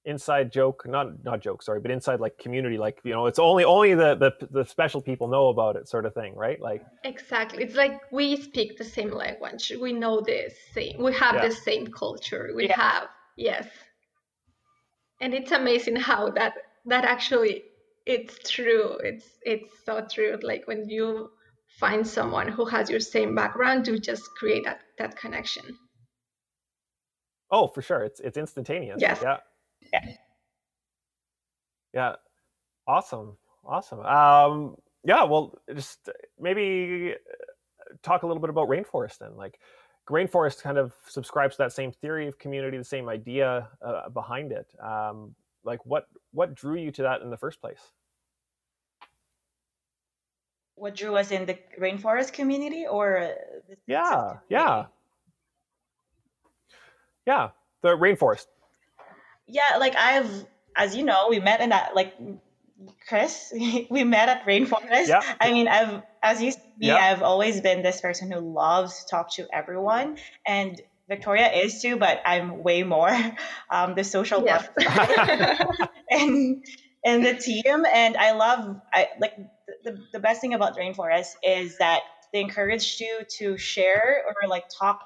inside 0.05 0.51
joke, 0.51 0.83
not 0.87 1.23
not 1.23 1.41
joke, 1.41 1.61
sorry, 1.61 1.79
but 1.79 1.91
inside 1.91 2.19
like 2.19 2.37
community, 2.37 2.77
like 2.77 2.99
you 3.03 3.11
know, 3.11 3.25
it's 3.25 3.39
only 3.39 3.63
only 3.63 3.93
the 3.93 4.15
the, 4.15 4.47
the 4.51 4.65
special 4.65 5.01
people 5.01 5.27
know 5.27 5.49
about 5.49 5.75
it, 5.75 5.87
sort 5.87 6.05
of 6.05 6.13
thing, 6.13 6.35
right? 6.35 6.59
Like 6.61 6.83
exactly. 7.03 7.63
It's 7.63 7.75
like 7.75 7.99
we 8.11 8.41
speak 8.41 8.77
the 8.77 8.83
same 8.83 9.11
language. 9.11 9.71
We 9.79 9.93
know 9.93 10.21
the 10.21 10.51
same. 10.73 11.01
We 11.01 11.13
have 11.13 11.35
yeah. 11.35 11.47
the 11.47 11.53
same 11.53 11.87
culture. 11.87 12.51
We 12.55 12.67
yeah. 12.67 12.79
have 12.79 13.07
yes, 13.37 13.67
and 15.21 15.33
it's 15.33 15.51
amazing 15.51 15.97
how 15.97 16.29
that 16.31 16.53
that 16.85 17.05
actually 17.05 17.63
it's 18.05 18.49
true. 18.49 18.97
It's 19.03 19.25
it's 19.43 19.73
so 19.85 20.05
true. 20.11 20.39
Like 20.41 20.67
when 20.67 20.89
you 20.89 21.31
find 21.79 22.05
someone 22.05 22.47
who 22.47 22.65
has 22.65 22.89
your 22.89 22.99
same 22.99 23.35
background, 23.35 23.87
you 23.87 23.99
just 23.99 24.23
create 24.37 24.63
that 24.65 24.81
that 24.97 25.15
connection. 25.17 25.77
Oh, 27.51 27.67
for 27.67 27.81
sure. 27.81 28.03
It's 28.03 28.19
it's 28.19 28.37
instantaneous. 28.37 28.99
Yes. 29.01 29.19
Yeah. 29.21 29.37
Yeah. 29.93 30.15
Yeah. 31.93 32.15
Awesome. 32.87 33.37
Awesome. 33.65 33.99
Um, 34.01 34.75
yeah. 35.03 35.23
Well, 35.23 35.57
just 35.75 36.09
maybe 36.39 37.13
uh, 37.13 37.95
talk 38.03 38.23
a 38.23 38.27
little 38.27 38.41
bit 38.41 38.49
about 38.49 38.67
rainforest 38.67 39.19
then. 39.19 39.35
Like, 39.35 39.59
rainforest 40.09 40.61
kind 40.61 40.77
of 40.77 40.93
subscribes 41.07 41.55
to 41.55 41.63
that 41.63 41.71
same 41.71 41.91
theory 41.91 42.27
of 42.27 42.39
community, 42.39 42.77
the 42.77 42.83
same 42.83 43.09
idea 43.09 43.69
uh, 43.81 44.09
behind 44.09 44.51
it. 44.51 44.67
Um, 44.83 45.35
like, 45.63 45.85
what 45.85 46.07
what 46.31 46.55
drew 46.55 46.77
you 46.77 46.91
to 46.91 47.03
that 47.03 47.21
in 47.21 47.29
the 47.29 47.37
first 47.37 47.61
place? 47.61 47.79
What 50.75 50.95
drew 50.95 51.15
us 51.15 51.31
in 51.31 51.45
the 51.45 51.59
rainforest 51.79 52.33
community, 52.33 52.87
or 52.87 53.35
yeah, 53.85 54.37
yeah. 54.49 54.85
Yeah, 57.27 57.49
the 57.81 57.89
rainforest. 57.89 58.47
Yeah, 59.49 59.77
like 59.79 59.95
I've, 59.95 60.45
as 60.75 60.95
you 60.95 61.03
know, 61.03 61.27
we 61.29 61.39
met 61.39 61.61
in 61.61 61.69
that 61.69 61.95
like 61.95 62.13
Chris. 63.07 63.51
we 63.89 64.03
met 64.03 64.29
at 64.29 64.45
rainforest. 64.45 65.07
Yeah. 65.07 65.21
I 65.39 65.51
mean, 65.51 65.67
I've 65.67 66.03
as 66.21 66.41
you 66.41 66.51
see, 66.51 66.59
yeah. 66.79 66.95
I've 66.95 67.21
always 67.21 67.61
been 67.61 67.81
this 67.81 68.01
person 68.01 68.31
who 68.31 68.39
loves 68.39 69.03
to 69.03 69.09
talk 69.09 69.33
to 69.35 69.47
everyone, 69.53 70.17
and 70.45 70.79
Victoria 71.09 71.51
is 71.51 71.81
too, 71.81 71.97
but 71.97 72.21
I'm 72.25 72.63
way 72.63 72.83
more 72.83 73.09
um, 73.69 73.95
the 73.95 74.03
social 74.03 74.43
yes. 74.45 74.69
and 76.09 76.63
and 77.03 77.25
the 77.25 77.33
team. 77.35 77.85
And 77.91 78.15
I 78.15 78.31
love 78.31 78.79
I 78.93 79.07
like 79.19 79.33
the, 79.83 79.97
the 80.13 80.19
best 80.19 80.39
thing 80.41 80.53
about 80.53 80.77
Rainforest 80.77 81.31
is 81.43 81.77
that 81.79 82.01
they 82.31 82.41
encourage 82.41 82.99
you 82.99 83.21
to 83.39 83.57
share 83.57 84.23
or 84.27 84.47
like 84.47 84.65
talk 84.69 85.01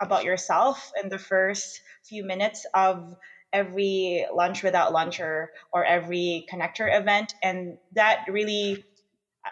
about 0.00 0.24
yourself 0.24 0.92
in 1.00 1.08
the 1.08 1.18
first 1.18 1.80
few 2.02 2.24
minutes 2.24 2.66
of 2.74 3.14
every 3.54 4.26
lunch 4.34 4.62
without 4.62 4.92
luncher 4.92 5.46
or 5.72 5.84
every 5.84 6.46
connector 6.52 6.86
event. 7.00 7.34
And 7.42 7.78
that 7.92 8.26
really 8.28 8.84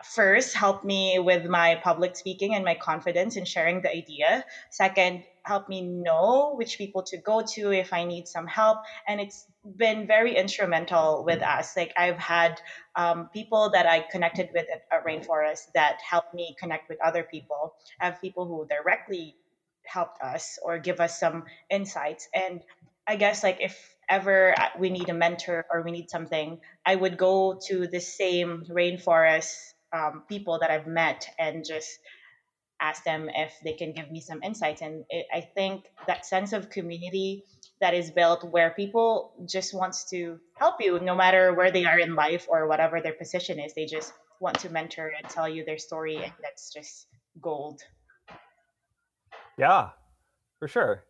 first 0.05 0.55
helped 0.55 0.85
me 0.85 1.19
with 1.19 1.45
my 1.47 1.81
public 1.83 2.17
speaking 2.17 2.55
and 2.55 2.65
my 2.65 2.75
confidence 2.75 3.37
in 3.37 3.45
sharing 3.45 3.83
the 3.83 3.91
idea. 3.91 4.45
Second 4.71 5.25
helped 5.45 5.69
me 5.69 5.83
know 5.83 6.55
which 6.57 6.79
people 6.79 7.03
to 7.03 7.17
go 7.19 7.43
to 7.43 7.73
if 7.73 7.93
i 7.93 8.05
need 8.05 8.27
some 8.27 8.47
help. 8.47 8.79
And 9.07 9.21
it's 9.21 9.47
been 9.77 10.07
very 10.07 10.37
instrumental 10.37 11.25
with 11.25 11.43
us. 11.43 11.77
Like 11.77 11.93
i've 11.97 12.19
had 12.19 12.61
um, 12.97 13.29
people 13.33 13.71
that 13.71 13.87
i 13.87 14.01
connected 14.01 14.49
with 14.55 14.67
at, 14.73 14.83
at 14.91 15.05
rainforest 15.07 15.73
that 15.75 15.99
helped 16.09 16.35
me 16.35 16.57
connect 16.59 16.89
with 16.89 16.99
other 17.05 17.23
people. 17.23 17.75
I 18.01 18.07
have 18.07 18.21
people 18.21 18.47
who 18.47 18.67
directly 18.69 19.37
helped 19.85 20.23
us 20.23 20.59
or 20.63 20.79
give 20.79 21.01
us 21.01 21.19
some 21.19 21.45
insights. 21.71 22.29
And 22.35 22.63
I 23.07 23.17
guess 23.17 23.43
like 23.43 23.59
if 23.61 23.92
ever 24.13 24.55
we 24.79 24.91
need 24.91 25.09
a 25.09 25.15
mentor 25.15 25.65
or 25.73 25.83
we 25.83 25.91
need 25.91 26.11
something, 26.11 26.61
I 26.85 26.95
would 26.95 27.17
go 27.17 27.59
to 27.69 27.87
the 27.87 28.01
same 28.01 28.65
rainforest 28.69 29.57
um, 29.93 30.23
people 30.29 30.59
that 30.61 30.71
I've 30.71 30.87
met 30.87 31.27
and 31.39 31.65
just 31.65 31.99
ask 32.81 33.05
them 33.05 33.31
if 33.33 33.53
they 33.65 33.73
can 33.73 33.93
give 33.93 34.11
me 34.11 34.21
some 34.21 34.43
insights. 34.43 34.83
And 34.83 35.05
it, 35.09 35.27
I 35.33 35.41
think 35.41 35.85
that 36.07 36.27
sense 36.27 36.53
of 36.53 36.69
community 36.69 37.45
that 37.81 37.95
is 37.95 38.11
built 38.11 38.45
where 38.45 38.71
people 38.71 39.33
just 39.49 39.73
wants 39.75 40.11
to 40.11 40.39
help 40.57 40.77
you 40.81 40.99
no 41.01 41.15
matter 41.15 41.55
where 41.55 41.71
they 41.71 41.85
are 41.85 41.99
in 41.99 42.15
life 42.15 42.47
or 42.49 42.69
whatever 42.69 43.01
their 43.01 43.15
position 43.15 43.59
is. 43.59 43.73
They 43.75 43.87
just 43.87 44.13
want 44.41 44.59
to 44.61 44.69
mentor 44.69 45.13
and 45.17 45.29
tell 45.29 45.49
you 45.49 45.65
their 45.65 45.79
story 45.79 46.17
and 46.17 46.33
that's 46.43 46.73
just 46.73 47.07
gold. 47.41 47.81
Yeah, 49.59 49.91
for 50.59 50.69
sure, 50.69 51.05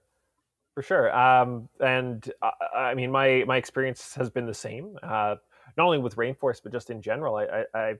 for 0.75 0.83
sure. 0.83 1.15
Um, 1.17 1.69
and 1.81 2.31
uh, 2.41 2.51
I 2.75 2.95
mean, 2.95 3.11
my 3.11 3.45
my 3.47 3.57
experience 3.57 4.15
has 4.15 4.31
been 4.31 4.47
the 4.47 4.55
same. 4.55 4.97
Uh, 5.03 5.37
not 5.77 5.85
only 5.85 5.99
with 5.99 6.17
rainforest, 6.17 6.63
but 6.63 6.73
just 6.73 6.91
in 6.91 7.01
general. 7.01 7.37
I, 7.37 7.65
I, 7.75 7.81
have 7.81 7.99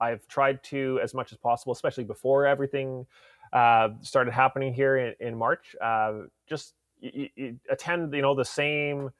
I've 0.00 0.28
tried 0.28 0.62
to 0.64 0.98
as 1.02 1.14
much 1.14 1.32
as 1.32 1.38
possible, 1.38 1.72
especially 1.72 2.04
before 2.04 2.46
everything 2.46 3.06
uh, 3.52 3.90
started 4.02 4.32
happening 4.32 4.74
here 4.74 4.96
in, 4.96 5.14
in 5.20 5.36
March. 5.36 5.76
Uh, 5.80 6.22
just 6.48 6.74
attend, 7.70 8.12
you 8.12 8.22
know, 8.22 8.34
the 8.34 8.44
same 8.44 9.10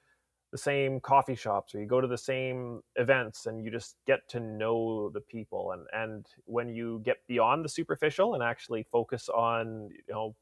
the 0.53 0.59
same 0.59 1.01
coffee 1.01 1.35
shops 1.35 1.75
or 1.75 1.81
you 1.81 1.87
go 1.87 2.01
to 2.01 2.07
the 2.07 2.17
same 2.17 2.81
events 2.95 3.47
and 3.47 3.65
you 3.65 3.71
just 3.71 3.97
get 4.07 4.27
to 4.29 4.39
know 4.39 5.11
the 5.11 5.21
people 5.21 5.73
and 5.73 5.87
and 5.93 6.27
when 6.45 6.69
you 6.69 7.03
get 7.05 7.17
beyond 7.27 7.65
the 7.65 7.69
superficial 7.69 8.33
and 8.35 8.43
actually 8.45 8.85
focus 8.85 9.29
on 9.29 9.91
you 9.91 10.15
know 10.15 10.35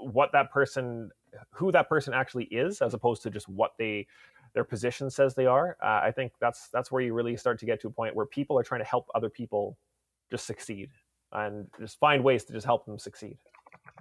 what 0.00 0.30
that 0.32 0.50
person 0.52 1.10
who 1.50 1.70
that 1.72 1.88
person 1.88 2.12
actually 2.12 2.44
is 2.44 2.82
as 2.82 2.94
opposed 2.94 3.22
to 3.22 3.30
just 3.30 3.48
what 3.48 3.72
they 3.78 4.06
their 4.52 4.64
position 4.64 5.10
says 5.10 5.34
they 5.34 5.46
are 5.46 5.76
uh, 5.82 6.00
i 6.02 6.10
think 6.10 6.32
that's 6.40 6.68
that's 6.72 6.90
where 6.90 7.02
you 7.02 7.14
really 7.14 7.36
start 7.36 7.58
to 7.58 7.66
get 7.66 7.80
to 7.80 7.88
a 7.88 7.90
point 7.90 8.14
where 8.14 8.26
people 8.26 8.58
are 8.58 8.62
trying 8.62 8.80
to 8.80 8.86
help 8.86 9.06
other 9.14 9.30
people 9.30 9.76
just 10.30 10.46
succeed 10.46 10.90
and 11.32 11.66
just 11.78 11.98
find 11.98 12.22
ways 12.22 12.44
to 12.44 12.52
just 12.52 12.66
help 12.66 12.86
them 12.86 12.98
succeed. 12.98 13.36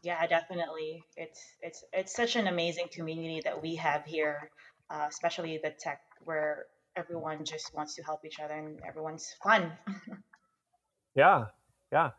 Yeah, 0.03 0.25
definitely. 0.27 1.03
It's 1.17 1.41
it's 1.61 1.83
it's 1.91 2.15
such 2.15 2.35
an 2.35 2.47
amazing 2.47 2.87
community 2.91 3.41
that 3.43 3.61
we 3.61 3.75
have 3.75 4.05
here, 4.05 4.49
uh, 4.89 5.05
especially 5.09 5.59
the 5.61 5.71
tech 5.71 6.01
where 6.23 6.65
everyone 6.95 7.43
just 7.43 7.73
wants 7.75 7.95
to 7.95 8.03
help 8.03 8.25
each 8.25 8.39
other 8.39 8.53
and 8.53 8.79
everyone's 8.87 9.35
fun. 9.43 9.71
yeah, 11.15 11.45
yeah. 11.91 12.11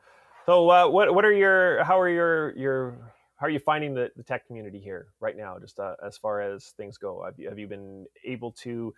So 0.46 0.68
uh, 0.70 0.88
what 0.88 1.14
what 1.14 1.24
are 1.24 1.32
your 1.32 1.82
how 1.84 1.98
are 1.98 2.08
your 2.08 2.56
your 2.56 3.09
how 3.40 3.46
are 3.46 3.50
you 3.50 3.58
finding 3.58 3.94
the, 3.94 4.10
the 4.16 4.22
tech 4.22 4.46
community 4.46 4.78
here 4.78 5.06
right 5.18 5.34
now? 5.34 5.58
Just 5.58 5.80
uh, 5.80 5.94
as 6.04 6.18
far 6.18 6.42
as 6.42 6.74
things 6.76 6.98
go, 6.98 7.24
have 7.24 7.38
you, 7.38 7.48
have 7.48 7.58
you 7.58 7.66
been 7.66 8.04
able 8.22 8.52
to 8.52 8.94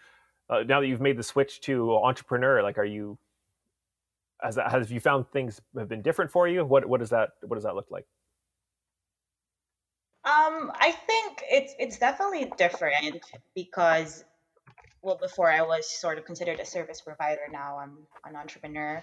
uh, 0.51 0.65
now 0.67 0.81
that 0.81 0.89
you've 0.89 1.01
made 1.01 1.17
the 1.17 1.23
switch 1.23 1.61
to 1.63 1.97
entrepreneur? 1.97 2.61
Like, 2.61 2.77
are 2.77 2.85
you 2.85 3.17
has 4.43 4.57
that 4.57 4.73
have 4.73 4.91
you 4.91 4.99
found 4.99 5.31
things 5.31 5.61
have 5.79 5.89
been 5.89 6.03
different 6.03 6.33
for 6.33 6.49
you? 6.49 6.65
What 6.65 6.87
what 6.87 6.99
does 6.99 7.11
that 7.11 7.31
what 7.43 7.55
does 7.55 7.63
that 7.63 7.77
look 7.77 7.91
like? 7.91 8.05
Um, 10.25 10.73
I 10.75 10.91
think 11.07 11.45
it's 11.49 11.75
it's 11.79 11.99
definitely 11.99 12.53
different 12.59 13.25
because 13.55 14.25
well 15.03 15.19
before 15.23 15.53
I 15.53 15.63
was 15.63 15.89
sort 15.89 16.19
of 16.19 16.25
considered 16.25 16.59
a 16.59 16.67
service 16.67 17.01
provider 17.01 17.43
now 17.51 17.79
I'm 17.79 17.99
an 18.25 18.37
entrepreneur 18.37 19.03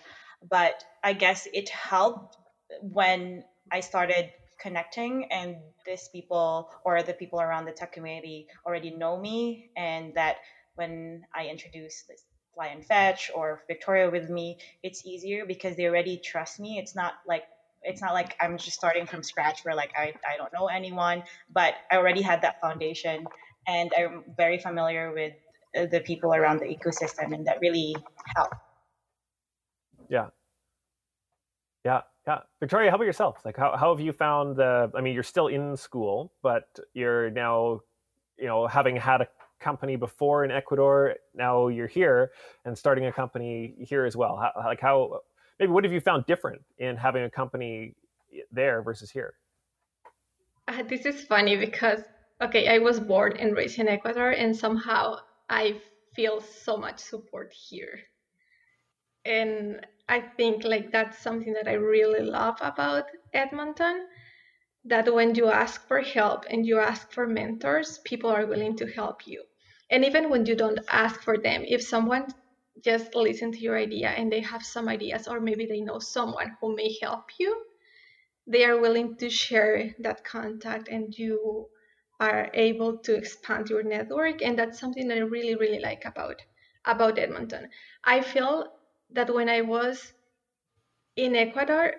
but 0.50 0.84
I 1.04 1.12
guess 1.14 1.48
it 1.54 1.68
helped 1.70 2.38
when 2.82 3.44
I 3.72 3.82
started 3.82 4.32
connecting 4.62 5.26
and 5.32 5.58
these 5.86 6.10
people 6.12 6.70
or 6.84 7.02
the 7.04 7.14
people 7.14 7.42
around 7.42 7.66
the 7.66 7.72
tech 7.72 7.94
community 7.94 8.48
already 8.66 8.92
know 8.92 9.20
me 9.20 9.72
and 9.76 10.14
that 10.16 10.38
when 10.76 11.24
I 11.36 11.48
introduce 11.48 12.04
this 12.04 12.24
fly 12.54 12.68
and 12.68 12.86
fetch 12.86 13.32
or 13.34 13.64
Victoria 13.68 14.10
with 14.10 14.30
me, 14.30 14.58
it's 14.84 15.06
easier 15.06 15.46
because 15.46 15.76
they 15.76 15.86
already 15.86 16.18
trust 16.18 16.60
me. 16.60 16.78
It's 16.78 16.96
not 16.96 17.14
like 17.28 17.44
it's 17.82 18.02
not 18.02 18.14
like 18.14 18.36
I'm 18.42 18.58
just 18.58 18.74
starting 18.78 19.06
from 19.06 19.24
scratch 19.24 19.64
where 19.64 19.76
like 19.76 19.92
I, 19.98 20.14
I 20.30 20.38
don't 20.38 20.52
know 20.54 20.68
anyone, 20.68 21.24
but 21.50 21.76
I 21.92 21.98
already 21.98 22.22
had 22.22 22.42
that 22.42 22.60
foundation 22.60 23.26
and 23.68 23.92
I'm 23.98 24.24
very 24.36 24.58
familiar 24.58 25.14
with 25.14 25.34
uh, 25.78 25.86
the 25.86 26.02
people 26.02 26.34
around 26.34 26.60
the 26.60 26.66
ecosystem 26.66 27.34
and 27.34 27.48
that 27.48 27.60
really 27.62 27.96
helped. 28.36 28.56
Yeah. 30.10 30.28
Yeah. 31.86 32.02
Yeah. 32.30 32.42
Victoria, 32.60 32.92
how 32.92 32.96
about 32.98 33.06
yourself? 33.06 33.42
Like 33.44 33.58
how, 33.58 33.76
how 33.76 33.92
have 33.92 34.00
you 34.00 34.14
found 34.14 34.56
the 34.56 34.92
I 34.96 35.02
mean 35.02 35.16
you're 35.16 35.24
still 35.24 35.48
in 35.48 35.76
school, 35.76 36.32
but 36.44 36.80
you're 36.94 37.32
now, 37.32 37.82
you 38.38 38.46
know, 38.46 38.68
having 38.68 38.96
had 38.96 39.22
a 39.22 39.28
company 39.60 39.96
before 39.96 40.46
in 40.46 40.52
Ecuador, 40.52 41.16
now 41.34 41.70
you're 41.70 41.88
here 41.88 42.30
and 42.66 42.78
starting 42.78 43.08
a 43.08 43.12
company 43.12 43.74
here 43.80 44.06
as 44.06 44.16
well. 44.16 44.38
How, 44.38 44.52
like 44.64 44.80
how 44.80 45.22
maybe 45.60 45.72
what 45.72 45.84
have 45.84 45.92
you 45.92 46.02
found 46.02 46.28
different 46.28 46.62
in 46.78 46.96
having 46.96 47.24
a 47.24 47.32
company 47.32 47.96
there 48.52 48.84
versus 48.84 49.10
here? 49.10 49.34
Uh, 50.68 50.84
this 50.84 51.08
is 51.08 51.24
funny 51.24 51.58
because 51.58 52.02
okay, 52.44 52.68
I 52.68 52.78
was 52.78 53.00
born 53.00 53.38
and 53.38 53.58
raised 53.58 53.80
in 53.80 53.88
Ecuador, 53.88 54.30
and 54.30 54.56
somehow 54.56 55.16
I 55.50 55.82
feel 56.16 56.42
so 56.42 56.78
much 56.78 57.00
support 57.00 57.52
here. 57.52 58.02
And 59.26 59.82
I 60.10 60.22
think 60.22 60.64
like 60.64 60.92
that's 60.92 61.20
something 61.20 61.54
that 61.54 61.68
I 61.68 61.74
really 61.74 62.26
love 62.26 62.58
about 62.62 63.06
Edmonton 63.32 64.08
that 64.86 65.14
when 65.14 65.36
you 65.36 65.48
ask 65.48 65.88
for 65.88 66.02
help 66.02 66.46
and 66.50 66.66
you 66.66 66.80
ask 66.80 67.12
for 67.12 67.28
mentors, 67.28 68.00
people 68.00 68.32
are 68.32 68.48
willing 68.48 68.76
to 68.78 68.88
help 68.88 69.28
you. 69.28 69.44
And 69.92 70.04
even 70.04 70.30
when 70.30 70.48
you 70.48 70.56
don't 70.56 70.80
ask 70.90 71.22
for 71.22 71.38
them, 71.38 71.64
if 71.68 71.84
someone 71.84 72.28
just 72.84 73.14
listen 73.14 73.52
to 73.52 73.60
your 73.60 73.78
idea 73.78 74.10
and 74.10 74.32
they 74.32 74.42
have 74.42 74.64
some 74.64 74.90
ideas 74.90 75.28
or 75.28 75.40
maybe 75.40 75.68
they 75.68 75.82
know 75.82 76.00
someone 76.00 76.58
who 76.60 76.76
may 76.76 76.98
help 77.02 77.26
you, 77.38 77.64
they 78.48 78.66
are 78.66 78.80
willing 78.80 79.16
to 79.18 79.30
share 79.30 79.96
that 80.00 80.24
contact 80.24 80.88
and 80.88 81.16
you 81.18 81.68
are 82.20 82.50
able 82.56 82.98
to 82.98 83.16
expand 83.16 83.70
your 83.70 83.84
network 83.84 84.42
and 84.42 84.58
that's 84.58 84.80
something 84.80 85.08
that 85.08 85.18
I 85.18 85.22
really 85.22 85.56
really 85.56 85.80
like 85.80 86.04
about 86.06 86.42
about 86.86 87.20
Edmonton. 87.20 87.70
I 88.04 88.22
feel 88.22 88.79
that 89.12 89.34
when 89.34 89.50
I 89.50 89.62
was 89.62 90.14
in 91.16 91.36
Ecuador 91.36 91.94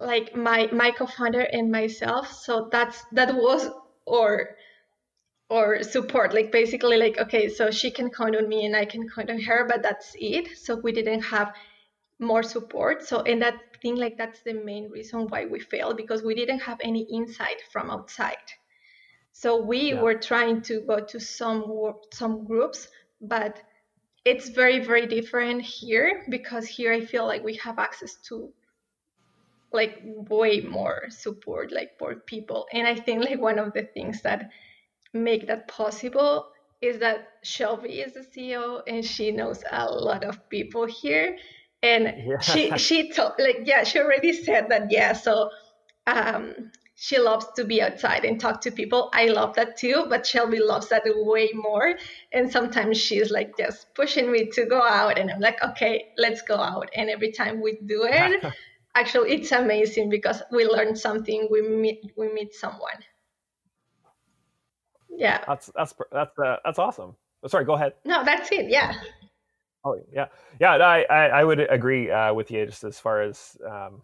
like 0.00 0.34
my 0.36 0.68
my 0.72 0.90
co-founder 0.90 1.40
and 1.40 1.70
myself 1.70 2.32
so 2.32 2.68
that's 2.70 3.04
that 3.12 3.34
was 3.34 3.68
or 4.06 4.56
or 5.50 5.82
support. 5.82 6.34
Like 6.34 6.52
basically 6.52 6.96
like 6.98 7.18
okay 7.18 7.48
so 7.48 7.70
she 7.70 7.90
can 7.90 8.10
count 8.10 8.36
on 8.36 8.48
me 8.48 8.66
and 8.66 8.76
i 8.76 8.84
can 8.84 9.08
count 9.08 9.30
on 9.30 9.40
her 9.40 9.66
but 9.66 9.82
that's 9.82 10.14
it. 10.18 10.58
So 10.58 10.76
we 10.76 10.92
didn't 10.92 11.22
have 11.22 11.54
more 12.18 12.42
support. 12.42 13.06
So 13.06 13.22
and 13.22 13.42
that 13.42 13.60
thing 13.82 13.96
like 13.96 14.16
that's 14.16 14.42
the 14.42 14.54
main 14.54 14.90
reason 14.90 15.26
why 15.28 15.46
we 15.46 15.60
failed 15.60 15.96
because 15.96 16.22
we 16.22 16.34
didn't 16.34 16.60
have 16.60 16.78
any 16.82 17.02
insight 17.12 17.62
from 17.72 17.90
outside. 17.90 18.36
So 19.32 19.62
we 19.62 19.92
yeah. 19.92 20.02
were 20.02 20.18
trying 20.18 20.62
to 20.62 20.80
go 20.80 21.00
to 21.00 21.20
some 21.20 21.64
some 22.12 22.44
groups, 22.44 22.88
but 23.20 23.58
it's 24.30 24.48
very 24.50 24.78
very 24.90 25.06
different 25.06 25.62
here 25.62 26.24
because 26.28 26.66
here 26.66 26.92
I 26.92 27.00
feel 27.00 27.26
like 27.26 27.42
we 27.42 27.56
have 27.56 27.78
access 27.78 28.16
to 28.28 28.52
like 29.72 30.00
way 30.04 30.60
more 30.60 31.02
support 31.10 31.72
like 31.72 31.90
for 31.98 32.14
people. 32.14 32.66
And 32.72 32.86
i 32.86 32.94
think 32.94 33.24
like 33.24 33.40
one 33.40 33.58
of 33.58 33.72
the 33.72 33.84
things 33.94 34.22
that 34.22 34.50
make 35.12 35.46
that 35.46 35.68
possible 35.68 36.48
is 36.80 36.98
that 37.00 37.28
shelby 37.42 38.00
is 38.00 38.12
the 38.12 38.20
ceo 38.20 38.82
and 38.86 39.04
she 39.04 39.32
knows 39.32 39.62
a 39.70 39.90
lot 39.90 40.24
of 40.24 40.48
people 40.48 40.86
here. 40.86 41.36
And 41.82 42.02
yeah. 42.26 42.38
she 42.40 42.76
she 42.86 43.10
told 43.12 43.32
like 43.38 43.60
yeah 43.64 43.84
she 43.84 43.98
already 43.98 44.32
said 44.32 44.68
that 44.70 44.90
yeah. 44.90 45.12
So 45.12 45.50
um 46.06 46.70
she 47.00 47.16
loves 47.16 47.46
to 47.54 47.64
be 47.64 47.80
outside 47.80 48.24
and 48.24 48.40
talk 48.40 48.60
to 48.60 48.72
people. 48.72 49.08
I 49.14 49.26
love 49.26 49.54
that 49.54 49.76
too, 49.76 50.06
but 50.08 50.26
Shelby 50.26 50.58
loves 50.58 50.88
that 50.88 51.04
way 51.06 51.48
more. 51.54 51.94
And 52.32 52.50
sometimes 52.50 52.98
she's 52.98 53.30
like 53.30 53.56
just 53.56 53.94
pushing 53.94 54.32
me 54.32 54.46
to 54.46 54.66
go 54.66 54.82
out, 54.82 55.16
and 55.16 55.30
I'm 55.30 55.38
like, 55.38 55.62
okay, 55.62 56.08
let's 56.18 56.42
go 56.42 56.56
out. 56.56 56.90
And 56.96 57.08
every 57.08 57.30
time 57.30 57.62
we 57.62 57.78
do 57.86 58.02
it, 58.02 58.42
actually, 58.96 59.30
it's 59.30 59.52
amazing 59.52 60.10
because 60.10 60.42
we 60.50 60.66
learn 60.66 60.96
something. 60.96 61.46
We 61.52 61.62
meet 61.62 62.12
we 62.16 62.32
meet 62.32 62.52
someone. 62.52 62.98
Yeah, 65.08 65.44
that's 65.46 65.70
that's 65.76 65.94
that's 66.10 66.36
uh, 66.36 66.56
that's 66.64 66.80
awesome. 66.80 67.14
Sorry, 67.46 67.64
go 67.64 67.74
ahead. 67.74 67.92
No, 68.04 68.24
that's 68.24 68.50
it. 68.50 68.70
Yeah. 68.70 68.92
Oh 69.84 70.00
yeah, 70.12 70.26
yeah. 70.58 70.72
I 70.72 71.02
I, 71.08 71.26
I 71.28 71.44
would 71.44 71.60
agree 71.60 72.10
uh, 72.10 72.34
with 72.34 72.50
you 72.50 72.66
just 72.66 72.82
as 72.82 72.98
far 72.98 73.22
as. 73.22 73.56
Um, 73.64 74.02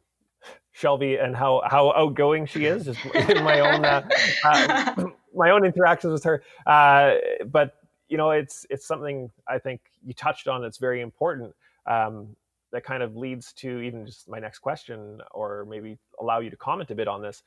Shelby 0.74 1.16
and 1.16 1.37
how 1.37 1.62
how 1.66 1.92
outgoing 1.92 2.46
she 2.46 2.66
is. 2.66 2.84
Just 2.84 3.04
in 3.14 3.42
my 3.44 3.60
own 3.60 3.84
uh, 3.84 4.06
uh, 4.44 5.06
my 5.34 5.50
own 5.50 5.64
interactions 5.64 6.12
with 6.12 6.24
her. 6.24 6.42
Uh, 6.66 7.14
but 7.46 7.76
you 8.08 8.16
know, 8.16 8.32
it's 8.32 8.66
it's 8.70 8.84
something 8.84 9.30
I 9.48 9.58
think 9.58 9.80
you 10.04 10.12
touched 10.12 10.48
on 10.48 10.60
that's 10.60 10.78
very 10.78 11.00
important. 11.00 11.54
Um, 11.87 12.37
that 12.72 12.82
kind 12.82 13.04
of 13.04 13.16
leads 13.16 13.52
to 13.52 13.80
even 13.80 14.04
just 14.04 14.28
my 14.28 14.40
next 14.40 14.58
question, 14.58 15.20
or 15.30 15.64
maybe 15.70 15.96
allow 16.20 16.40
you 16.40 16.50
to 16.50 16.56
comment 16.56 16.90
a 16.90 16.94
bit 16.96 17.06
on 17.06 17.22
this. 17.22 17.44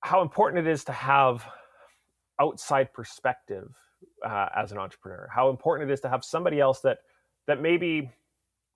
How 0.00 0.20
important 0.20 0.66
it 0.66 0.70
is 0.70 0.82
to 0.84 0.92
have 0.92 1.46
outside 2.40 2.92
perspective 2.92 3.72
uh, 4.26 4.48
as 4.56 4.72
an 4.72 4.78
entrepreneur. 4.78 5.28
How 5.32 5.48
important 5.48 5.88
it 5.88 5.92
is 5.92 6.00
to 6.00 6.08
have 6.08 6.24
somebody 6.24 6.58
else 6.58 6.80
that 6.80 6.98
that 7.46 7.62
maybe 7.62 8.10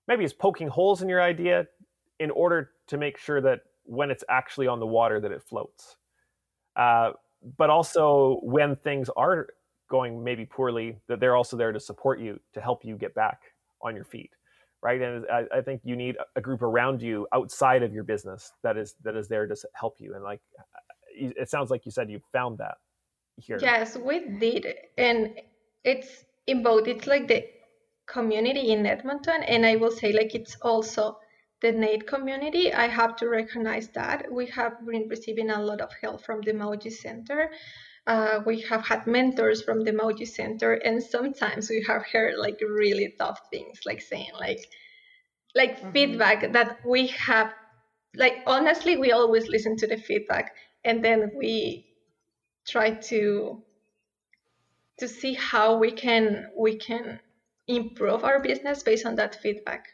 maybe 0.07 0.23
is 0.23 0.31
poking 0.31 0.69
holes 0.69 1.01
in 1.01 1.09
your 1.09 1.21
idea 1.21 1.67
in 2.23 2.31
order 2.31 2.71
to 2.87 2.97
make 2.97 3.17
sure 3.17 3.41
that 3.41 3.59
when 3.83 4.09
it's 4.09 4.23
actually 4.29 4.65
on 4.65 4.79
the 4.79 4.87
water 4.87 5.19
that 5.19 5.31
it 5.31 5.43
floats. 5.43 5.97
Uh, 6.77 7.11
but 7.57 7.69
also 7.69 8.39
when 8.41 8.77
things 8.77 9.09
are 9.17 9.47
going 9.89 10.23
maybe 10.23 10.45
poorly 10.45 10.97
that 11.09 11.19
they're 11.19 11.35
also 11.35 11.57
there 11.57 11.73
to 11.73 11.79
support 11.79 12.19
you 12.21 12.39
to 12.53 12.61
help 12.61 12.85
you 12.85 12.95
get 12.95 13.13
back 13.13 13.39
on 13.81 13.93
your 13.93 14.05
feet 14.05 14.31
right? 14.81 15.01
And 15.01 15.25
I, 15.31 15.43
I, 15.59 15.61
think 15.61 15.79
you 15.85 15.95
need 15.95 16.17
a 16.35 16.41
group 16.41 16.61
around 16.61 17.01
you 17.01 17.25
outside 17.33 17.83
of 17.83 17.93
your 17.93 18.03
business 18.03 18.51
that 18.63 18.75
is 18.75 18.95
that 19.03 19.15
is 19.15 19.29
there 19.29 19.47
to 19.47 19.55
help 19.75 19.95
you. 19.97 20.13
And 20.13 20.25
like 20.25 20.41
it 21.15 21.49
sounds 21.49 21.71
like 21.71 21.85
you 21.85 21.91
said 21.91 22.09
you 22.09 22.19
found 22.33 22.57
that 22.57 22.75
here. 23.37 23.57
Yes 23.61 23.95
we 23.95 24.27
did. 24.27 24.65
And 24.97 25.39
it's 25.85 26.25
in 26.47 26.63
both. 26.63 26.89
It's 26.89 27.07
like 27.07 27.29
the 27.29 27.45
community 28.05 28.71
in 28.71 28.85
edmonton 28.85 29.43
and 29.43 29.65
i 29.65 29.75
will 29.75 29.91
say 29.91 30.11
like 30.11 30.35
it's 30.35 30.55
also 30.61 31.17
the 31.63 31.71
NAIT 31.71 32.05
community, 32.05 32.73
I 32.73 32.87
have 32.87 33.15
to 33.15 33.29
recognize 33.29 33.87
that. 33.95 34.29
We 34.29 34.47
have 34.47 34.85
been 34.85 35.07
receiving 35.07 35.49
a 35.49 35.61
lot 35.61 35.79
of 35.79 35.91
help 36.01 36.23
from 36.23 36.41
the 36.41 36.51
Mawji 36.51 36.91
Center. 36.91 37.49
Uh, 38.05 38.41
we 38.45 38.59
have 38.61 38.85
had 38.85 39.07
mentors 39.07 39.63
from 39.63 39.85
the 39.85 39.93
Mawji 39.93 40.27
Center, 40.27 40.73
and 40.73 41.01
sometimes 41.01 41.69
we 41.69 41.81
have 41.87 42.03
heard 42.11 42.35
like 42.37 42.59
really 42.61 43.15
tough 43.17 43.39
things, 43.49 43.79
like 43.85 44.01
saying 44.01 44.33
like 44.37 44.59
like 45.55 45.79
mm-hmm. 45.79 45.91
feedback 45.91 46.51
that 46.51 46.79
we 46.85 47.07
have. 47.07 47.53
Like 48.15 48.43
honestly, 48.45 48.97
we 48.97 49.13
always 49.13 49.47
listen 49.47 49.77
to 49.77 49.87
the 49.87 49.97
feedback, 49.97 50.51
and 50.83 51.03
then 51.03 51.31
we 51.37 51.85
try 52.67 52.91
to 53.09 53.63
to 54.99 55.07
see 55.07 55.33
how 55.33 55.77
we 55.77 55.91
can 55.91 56.51
we 56.57 56.75
can 56.75 57.21
improve 57.69 58.25
our 58.25 58.41
business 58.41 58.83
based 58.83 59.05
on 59.05 59.15
that 59.15 59.41
feedback. 59.41 59.87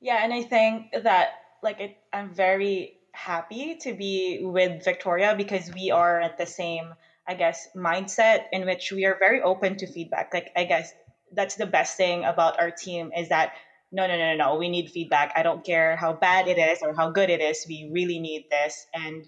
Yeah, 0.00 0.20
and 0.22 0.32
I 0.32 0.42
think 0.42 0.92
that 1.02 1.28
like 1.62 1.80
it, 1.80 1.96
I'm 2.12 2.34
very 2.34 2.98
happy 3.12 3.76
to 3.82 3.94
be 3.94 4.40
with 4.42 4.84
Victoria 4.84 5.34
because 5.36 5.72
we 5.74 5.90
are 5.90 6.20
at 6.20 6.38
the 6.38 6.46
same, 6.46 6.94
I 7.26 7.34
guess, 7.34 7.68
mindset 7.76 8.44
in 8.52 8.64
which 8.64 8.92
we 8.92 9.04
are 9.06 9.16
very 9.18 9.42
open 9.42 9.76
to 9.78 9.86
feedback. 9.86 10.32
Like 10.32 10.50
I 10.56 10.64
guess 10.64 10.92
that's 11.32 11.56
the 11.56 11.66
best 11.66 11.96
thing 11.96 12.24
about 12.24 12.60
our 12.60 12.70
team 12.70 13.10
is 13.16 13.28
that 13.30 13.52
no, 13.90 14.06
no, 14.06 14.16
no, 14.18 14.36
no, 14.36 14.56
we 14.56 14.68
need 14.68 14.90
feedback. 14.90 15.32
I 15.34 15.42
don't 15.42 15.64
care 15.64 15.96
how 15.96 16.12
bad 16.12 16.46
it 16.46 16.58
is 16.58 16.80
or 16.82 16.94
how 16.94 17.10
good 17.10 17.30
it 17.30 17.40
is. 17.40 17.64
We 17.66 17.90
really 17.92 18.18
need 18.18 18.46
this. 18.50 18.86
And 18.94 19.26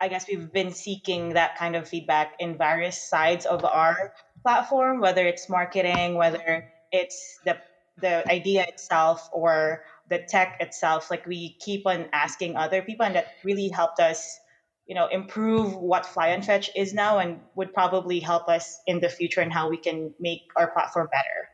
I 0.00 0.08
guess 0.08 0.26
we've 0.28 0.52
been 0.52 0.72
seeking 0.72 1.34
that 1.34 1.56
kind 1.56 1.76
of 1.76 1.88
feedback 1.88 2.34
in 2.38 2.56
various 2.56 3.08
sides 3.08 3.46
of 3.46 3.64
our 3.64 4.12
platform, 4.42 5.00
whether 5.00 5.26
it's 5.26 5.48
marketing, 5.48 6.14
whether 6.14 6.70
it's 6.90 7.38
the 7.44 7.58
the 8.00 8.28
idea 8.30 8.64
itself 8.64 9.28
or 9.32 9.84
the 10.08 10.18
tech 10.18 10.58
itself. 10.60 11.10
Like 11.10 11.26
we 11.26 11.56
keep 11.60 11.86
on 11.86 12.06
asking 12.12 12.56
other 12.56 12.82
people, 12.82 13.06
and 13.06 13.16
that 13.16 13.28
really 13.44 13.68
helped 13.68 14.00
us, 14.00 14.38
you 14.86 14.94
know, 14.94 15.06
improve 15.06 15.74
what 15.74 16.06
Fly 16.06 16.28
and 16.28 16.44
Fetch 16.44 16.70
is 16.76 16.94
now, 16.94 17.18
and 17.18 17.40
would 17.54 17.72
probably 17.72 18.20
help 18.20 18.48
us 18.48 18.78
in 18.86 19.00
the 19.00 19.08
future 19.08 19.40
and 19.40 19.52
how 19.52 19.68
we 19.68 19.76
can 19.76 20.14
make 20.20 20.42
our 20.56 20.70
platform 20.70 21.08
better. 21.10 21.48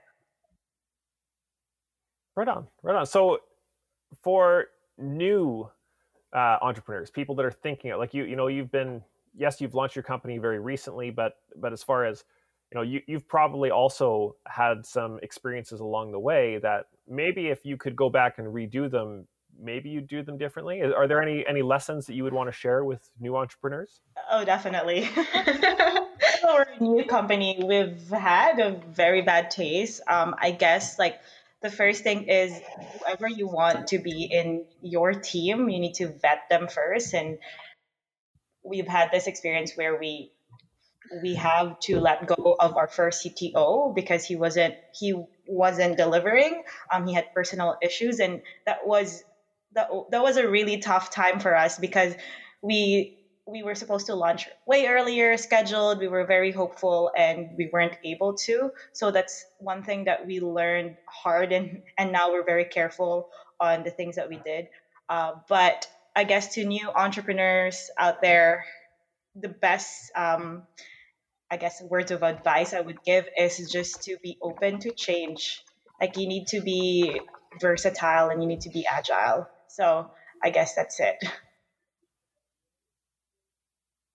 Right 2.35 2.48
on, 2.48 2.66
right 2.83 2.96
on. 2.96 3.07
So 3.07 3.40
for 4.22 4.66
new 4.98 5.68
uh, 6.33 6.59
entrepreneurs, 6.62 7.11
people 7.11 7.35
that 7.37 7.44
are 7.44 7.50
thinking 7.50 7.90
it, 7.90 7.96
like 7.98 8.14
you, 8.14 8.24
you 8.24 8.37
know, 8.37 8.46
you've 8.48 8.72
been 8.72 9.02
yes, 9.37 9.61
you've 9.61 9.74
launched 9.74 9.96
your 9.96 10.02
company 10.02 10.38
very 10.38 10.59
recently, 10.59 11.11
but 11.11 11.37
but 11.57 11.72
as 11.72 11.83
far 11.83 12.05
as 12.05 12.24
you 12.72 12.78
know, 12.78 12.82
you, 12.82 13.02
you've 13.06 13.28
probably 13.28 13.70
also 13.70 14.37
had 14.46 14.87
some 14.87 15.18
experiences 15.22 15.80
along 15.80 16.12
the 16.12 16.18
way 16.18 16.58
that 16.62 16.87
maybe 17.06 17.48
if 17.48 17.66
you 17.66 17.76
could 17.76 17.94
go 17.94 18.08
back 18.08 18.38
and 18.38 18.46
redo 18.48 18.90
them, 18.90 19.26
maybe 19.61 19.90
you 19.90 20.00
do 20.00 20.22
them 20.22 20.38
differently. 20.38 20.80
Are 20.80 21.06
there 21.06 21.20
any 21.20 21.44
any 21.46 21.61
lessons 21.61 22.06
that 22.06 22.14
you 22.14 22.24
would 22.24 22.32
want 22.32 22.48
to 22.48 22.52
share 22.52 22.82
with 22.82 23.06
new 23.20 23.37
entrepreneurs? 23.37 24.00
Oh, 24.30 24.44
definitely. 24.46 25.04
For 26.40 26.62
a 26.62 26.82
new 26.82 27.04
company, 27.04 27.62
we've 27.62 28.08
had 28.08 28.58
a 28.58 28.80
very 28.88 29.20
bad 29.20 29.50
taste. 29.50 30.00
Um, 30.08 30.35
I 30.38 30.52
guess 30.52 30.98
like 30.98 31.20
the 31.61 31.70
first 31.70 32.02
thing 32.02 32.24
is 32.24 32.58
whoever 32.98 33.28
you 33.28 33.48
want 33.48 33.88
to 33.88 33.98
be 33.98 34.24
in 34.24 34.64
your 34.80 35.12
team, 35.12 35.68
you 35.68 35.78
need 35.78 35.94
to 35.94 36.08
vet 36.08 36.48
them 36.48 36.68
first. 36.68 37.12
And 37.12 37.38
we've 38.64 38.88
had 38.88 39.11
this 39.12 39.26
experience 39.26 39.72
where 39.76 39.98
we 39.98 40.32
we 41.22 41.34
have 41.34 41.78
to 41.80 42.00
let 42.00 42.26
go 42.26 42.56
of 42.58 42.76
our 42.76 42.88
first 42.88 43.24
CTO 43.24 43.94
because 43.94 44.24
he 44.24 44.36
wasn't 44.36 44.74
he 44.94 45.14
wasn't 45.46 45.96
delivering. 45.96 46.62
Um, 46.92 47.06
he 47.06 47.14
had 47.14 47.32
personal 47.34 47.76
issues, 47.82 48.20
and 48.20 48.42
that 48.66 48.86
was 48.86 49.24
that, 49.74 49.88
that 50.10 50.22
was 50.22 50.36
a 50.36 50.48
really 50.48 50.78
tough 50.78 51.10
time 51.10 51.40
for 51.40 51.56
us 51.56 51.78
because 51.78 52.14
we 52.62 53.18
we 53.46 53.62
were 53.64 53.74
supposed 53.74 54.06
to 54.06 54.14
launch 54.14 54.48
way 54.66 54.86
earlier 54.86 55.36
scheduled. 55.36 55.98
We 55.98 56.08
were 56.08 56.24
very 56.24 56.52
hopeful 56.52 57.10
and 57.16 57.50
we 57.58 57.68
weren't 57.72 57.96
able 58.04 58.34
to. 58.46 58.70
So 58.92 59.10
that's 59.10 59.44
one 59.58 59.82
thing 59.82 60.04
that 60.04 60.26
we 60.26 60.38
learned 60.40 60.96
hard 61.06 61.52
and 61.52 61.82
and 61.98 62.12
now 62.12 62.30
we're 62.32 62.44
very 62.44 62.64
careful 62.66 63.30
on 63.58 63.82
the 63.82 63.90
things 63.90 64.16
that 64.16 64.28
we 64.28 64.36
did. 64.36 64.68
Uh, 65.08 65.32
but 65.48 65.88
i 66.14 66.24
guess 66.24 66.54
to 66.54 66.64
new 66.64 66.88
entrepreneurs 66.94 67.90
out 67.98 68.20
there 68.22 68.64
the 69.34 69.48
best 69.48 70.10
um, 70.14 70.62
i 71.52 71.56
guess 71.58 71.82
words 71.82 72.10
of 72.10 72.24
advice 72.24 72.74
i 72.74 72.80
would 72.80 73.04
give 73.04 73.28
is 73.38 73.70
just 73.70 74.02
to 74.04 74.16
be 74.24 74.38
open 74.42 74.80
to 74.80 74.90
change 74.92 75.62
like 76.00 76.16
you 76.18 76.28
need 76.28 76.48
to 76.48 76.60
be 76.62 77.20
versatile 77.60 78.30
and 78.30 78.42
you 78.42 78.48
need 78.48 78.62
to 78.62 78.70
be 78.70 78.86
agile 78.86 79.48
so 79.68 80.10
i 80.42 80.50
guess 80.50 80.74
that's 80.74 81.00
it 81.00 81.16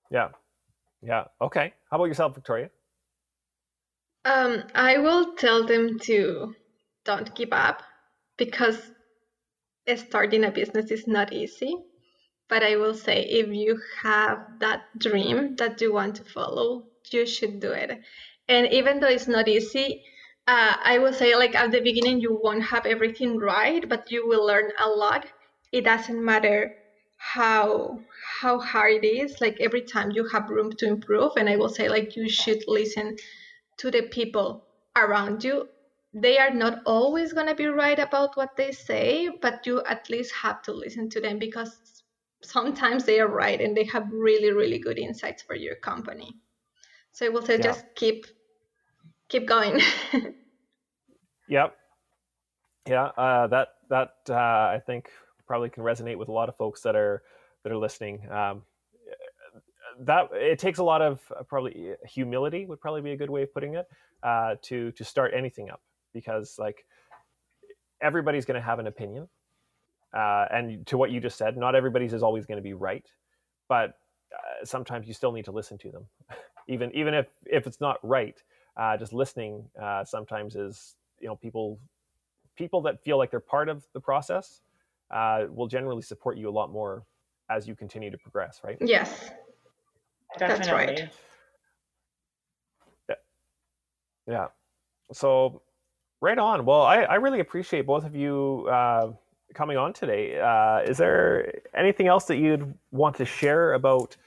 Yeah. 0.10 0.30
Yeah. 1.02 1.26
Okay. 1.42 1.74
How 1.90 1.98
about 1.98 2.06
yourself, 2.06 2.36
Victoria? 2.36 2.70
Um, 4.26 4.64
I 4.76 4.98
will 4.98 5.36
tell 5.36 5.66
them 5.66 6.00
to 6.02 6.56
don't 7.06 7.34
give 7.36 7.54
up 7.54 7.84
because 8.38 8.92
starting 9.96 10.44
a 10.44 10.52
business 10.52 10.92
is 10.92 11.08
not 11.08 11.34
easy. 11.34 11.76
But 12.50 12.64
I 12.64 12.78
will 12.78 12.94
say 12.94 13.24
if 13.24 13.50
you 13.50 13.80
have 14.04 14.40
that 14.60 14.84
dream 14.98 15.56
that 15.58 15.82
you 15.82 15.94
want 15.94 16.16
to 16.16 16.24
follow, 16.24 16.86
you 17.14 17.26
should 17.26 17.60
do 17.60 17.72
it. 17.72 18.00
And 18.48 18.68
even 18.72 19.00
though 19.00 19.08
it's 19.08 19.28
not 19.28 19.48
easy, 19.48 20.02
uh, 20.48 20.76
I 20.84 20.98
will 21.00 21.14
say 21.14 21.36
like 21.36 21.56
at 21.56 21.72
the 21.72 21.82
beginning 21.82 22.20
you 22.22 22.40
won't 22.42 22.64
have 22.64 22.86
everything 22.86 23.38
right, 23.38 23.88
but 23.88 24.12
you 24.12 24.28
will 24.28 24.46
learn 24.46 24.72
a 24.80 24.88
lot. 24.90 25.26
It 25.72 25.84
doesn't 25.86 26.24
matter 26.24 26.72
how 27.18 28.00
how 28.42 28.60
hard 28.60 29.04
it 29.04 29.08
is 29.08 29.42
like 29.42 29.58
every 29.60 29.82
time 29.82 30.12
you 30.12 30.26
have 30.32 30.50
room 30.50 30.72
to 30.78 30.88
improve 30.88 31.32
and 31.38 31.50
i 31.50 31.56
will 31.56 31.70
say 31.70 31.90
like 31.90 32.16
you 32.16 32.30
should 32.30 32.60
listen 32.68 33.16
to 33.78 33.90
the 33.92 34.04
people 34.04 34.64
around 34.96 35.44
you 35.44 35.66
they 36.14 36.38
are 36.38 36.52
not 36.52 36.80
always 36.86 37.34
to 37.34 37.56
be 37.56 37.66
right 37.68 38.00
about 38.00 38.36
what 38.36 38.50
they 38.56 38.72
say 38.72 39.30
but 39.42 39.66
you 39.66 39.82
at 39.86 40.10
least 40.10 40.34
have 40.34 40.62
to 40.62 40.72
listen 40.72 41.10
to 41.10 41.20
them 41.20 41.40
because 41.40 42.04
sometimes 42.44 43.06
they 43.06 43.20
are 43.20 43.28
right 43.28 43.62
and 43.62 43.76
they 43.76 43.84
have 43.86 44.04
really 44.12 44.52
really 44.52 44.80
good 44.80 44.98
insights 45.00 45.42
for 45.44 45.56
your 45.56 45.76
company 45.76 46.32
so 47.18 47.26
i 47.26 47.30
will 47.30 47.46
say 47.46 47.56
yeah. 47.56 47.64
just 47.64 47.86
keep 47.96 48.26
keep 49.30 49.48
going 49.48 49.82
yep 51.50 51.76
yeah 52.88 53.06
uh, 53.18 53.48
that 53.48 53.70
that 53.90 54.12
uh, 54.30 54.34
i 54.76 54.82
think 54.86 55.10
probably 55.48 55.70
can 55.70 55.84
resonate 55.84 56.18
with 56.18 56.28
a 56.28 56.32
lot 56.32 56.50
of 56.50 56.56
folks 56.58 56.82
that 56.82 56.96
are 56.96 57.24
that 57.64 57.72
are 57.72 57.78
listening. 57.78 58.30
Um, 58.30 58.64
that 60.00 60.30
it 60.34 60.60
takes 60.60 60.78
a 60.78 60.84
lot 60.84 61.02
of 61.02 61.20
uh, 61.38 61.42
probably 61.44 61.94
humility 62.08 62.66
would 62.68 62.80
probably 62.80 63.02
be 63.02 63.14
a 63.14 63.18
good 63.18 63.32
way 63.32 63.42
of 63.42 63.54
putting 63.54 63.74
it 63.74 63.88
uh, 64.22 64.56
to 64.62 64.92
to 64.92 65.04
start 65.04 65.32
anything 65.36 65.72
up 65.72 65.82
because 66.14 66.56
like 66.60 66.86
everybody's 68.02 68.46
going 68.46 68.60
to 68.60 68.62
have 68.62 68.78
an 68.78 68.86
opinion 68.86 69.28
uh, 70.16 70.46
and 70.52 70.86
to 70.86 70.98
what 70.98 71.10
you 71.10 71.20
just 71.20 71.36
said 71.38 71.58
not 71.58 71.74
everybody's 71.74 72.14
is 72.14 72.22
always 72.22 72.46
going 72.46 72.58
to 72.58 72.64
be 72.64 72.74
right 72.74 73.08
but 73.68 73.96
uh, 74.32 74.64
sometimes 74.64 75.08
you 75.08 75.16
still 75.16 75.32
need 75.32 75.46
to 75.46 75.52
listen 75.52 75.80
to 75.80 75.90
them 75.90 76.06
even 76.68 76.92
even 76.94 77.14
if 77.14 77.28
if 77.46 77.68
it's 77.68 77.82
not 77.82 77.98
right 78.04 78.42
uh, 78.78 78.96
just 78.98 79.14
listening 79.14 79.64
uh, 79.82 80.04
sometimes 80.04 80.56
is 80.56 80.96
you 81.20 81.28
know 81.28 81.36
people 81.36 81.80
people 82.56 82.82
that 82.82 83.04
feel 83.04 83.18
like 83.18 83.32
they're 83.32 83.40
part 83.40 83.70
of 83.70 83.86
the 83.94 84.00
process 84.00 84.62
uh, 85.12 85.46
will 85.50 85.68
generally 85.68 86.02
support 86.02 86.38
you 86.38 86.50
a 86.50 86.52
lot 86.52 86.72
more 86.72 87.04
as 87.50 87.68
you 87.68 87.76
continue 87.76 88.12
to 88.12 88.18
progress, 88.18 88.60
right? 88.64 88.78
Yes, 88.82 89.32
Definitely. 90.38 90.66
that's 90.66 90.72
right. 90.72 91.10
Yeah. 93.10 93.16
Yeah. 94.28 94.48
So, 95.14 95.62
right 96.20 96.38
on. 96.38 96.66
Well, 96.66 96.82
I, 96.82 97.04
I 97.04 97.16
really 97.16 97.40
appreciate 97.40 97.86
both 97.86 98.06
of 98.06 98.16
you 98.16 98.68
uh, 98.70 99.12
coming 99.54 99.78
on 99.78 99.94
today. 99.94 100.40
Uh, 100.40 100.80
is 100.80 100.98
there 100.98 101.54
anything 101.74 102.08
else 102.08 102.26
that 102.26 102.38
you'd 102.38 102.74
want 102.92 103.16
to 103.18 103.26
share 103.26 103.74
about 103.74 104.18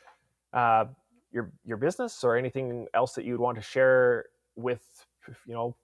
uh, 0.54 0.86
your 1.32 1.52
your 1.64 1.76
business, 1.76 2.24
or 2.24 2.36
anything 2.36 2.86
else 2.94 3.14
that 3.14 3.24
you'd 3.24 3.40
want 3.40 3.56
to 3.56 3.62
share 3.62 4.26
with 4.56 4.82
you 5.46 5.54
know 5.54 5.76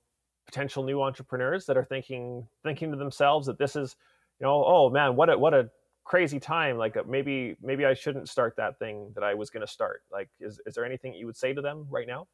potential 0.46 0.84
new 0.84 1.02
entrepreneurs 1.02 1.66
that 1.66 1.76
are 1.76 1.84
thinking 1.84 2.46
thinking 2.62 2.90
to 2.92 2.96
themselves 2.96 3.46
that 3.46 3.58
this 3.58 3.76
is 3.76 3.96
you 4.40 4.46
know, 4.46 4.64
oh 4.66 4.90
man, 4.90 5.16
what 5.16 5.30
a 5.30 5.38
what 5.38 5.54
a 5.54 5.70
crazy 6.04 6.40
time. 6.40 6.76
Like 6.76 6.96
uh, 6.96 7.02
maybe 7.08 7.56
maybe 7.62 7.84
I 7.84 7.94
shouldn't 7.94 8.28
start 8.28 8.56
that 8.56 8.78
thing 8.78 9.12
that 9.14 9.24
I 9.24 9.34
was 9.34 9.50
going 9.50 9.66
to 9.66 9.72
start. 9.72 10.02
Like, 10.12 10.28
is 10.40 10.60
is 10.66 10.74
there 10.74 10.84
anything 10.84 11.14
you 11.14 11.26
would 11.26 11.36
say 11.36 11.52
to 11.52 11.60
them 11.60 11.86
right 11.90 12.06
now? 12.06 12.26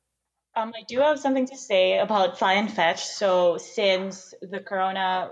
Um, 0.54 0.72
I 0.76 0.82
do 0.86 0.98
have 0.98 1.18
something 1.18 1.46
to 1.46 1.56
say 1.56 1.98
about 1.98 2.38
Fly 2.38 2.54
and 2.54 2.70
Fetch. 2.70 3.06
So 3.06 3.56
since 3.56 4.34
the 4.42 4.60
Corona 4.60 5.30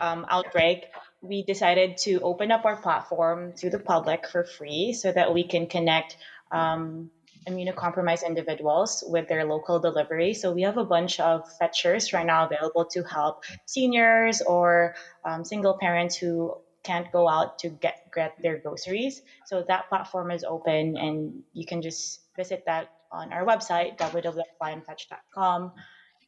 um, 0.00 0.24
outbreak, 0.30 0.86
we 1.20 1.42
decided 1.42 1.98
to 1.98 2.20
open 2.20 2.50
up 2.50 2.64
our 2.64 2.76
platform 2.76 3.52
to 3.58 3.68
the 3.68 3.78
public 3.78 4.26
for 4.26 4.44
free 4.44 4.94
so 4.94 5.12
that 5.12 5.34
we 5.34 5.46
can 5.46 5.66
connect 5.66 6.16
um, 6.52 7.10
immunocompromised 7.48 8.26
individuals 8.26 9.04
with 9.06 9.28
their 9.28 9.44
local 9.44 9.78
delivery. 9.78 10.34
So 10.34 10.52
we 10.52 10.62
have 10.62 10.78
a 10.78 10.84
bunch 10.84 11.20
of 11.20 11.48
fetchers 11.58 12.12
right 12.12 12.26
now 12.26 12.46
available 12.46 12.84
to 12.86 13.02
help 13.04 13.44
seniors 13.66 14.42
or 14.42 14.94
um, 15.24 15.44
single 15.44 15.78
parents 15.78 16.16
who 16.16 16.56
can't 16.82 17.10
go 17.10 17.28
out 17.28 17.58
to 17.60 17.68
get 17.68 17.98
get 18.14 18.34
their 18.40 18.58
groceries. 18.58 19.22
So 19.46 19.64
that 19.66 19.88
platform 19.88 20.30
is 20.30 20.44
open, 20.44 20.96
and 20.96 21.42
you 21.52 21.66
can 21.66 21.82
just 21.82 22.20
visit 22.36 22.64
that 22.66 22.88
on 23.10 23.32
our 23.32 23.44
website 23.44 23.98
www.flyandfetch.com. 23.98 25.72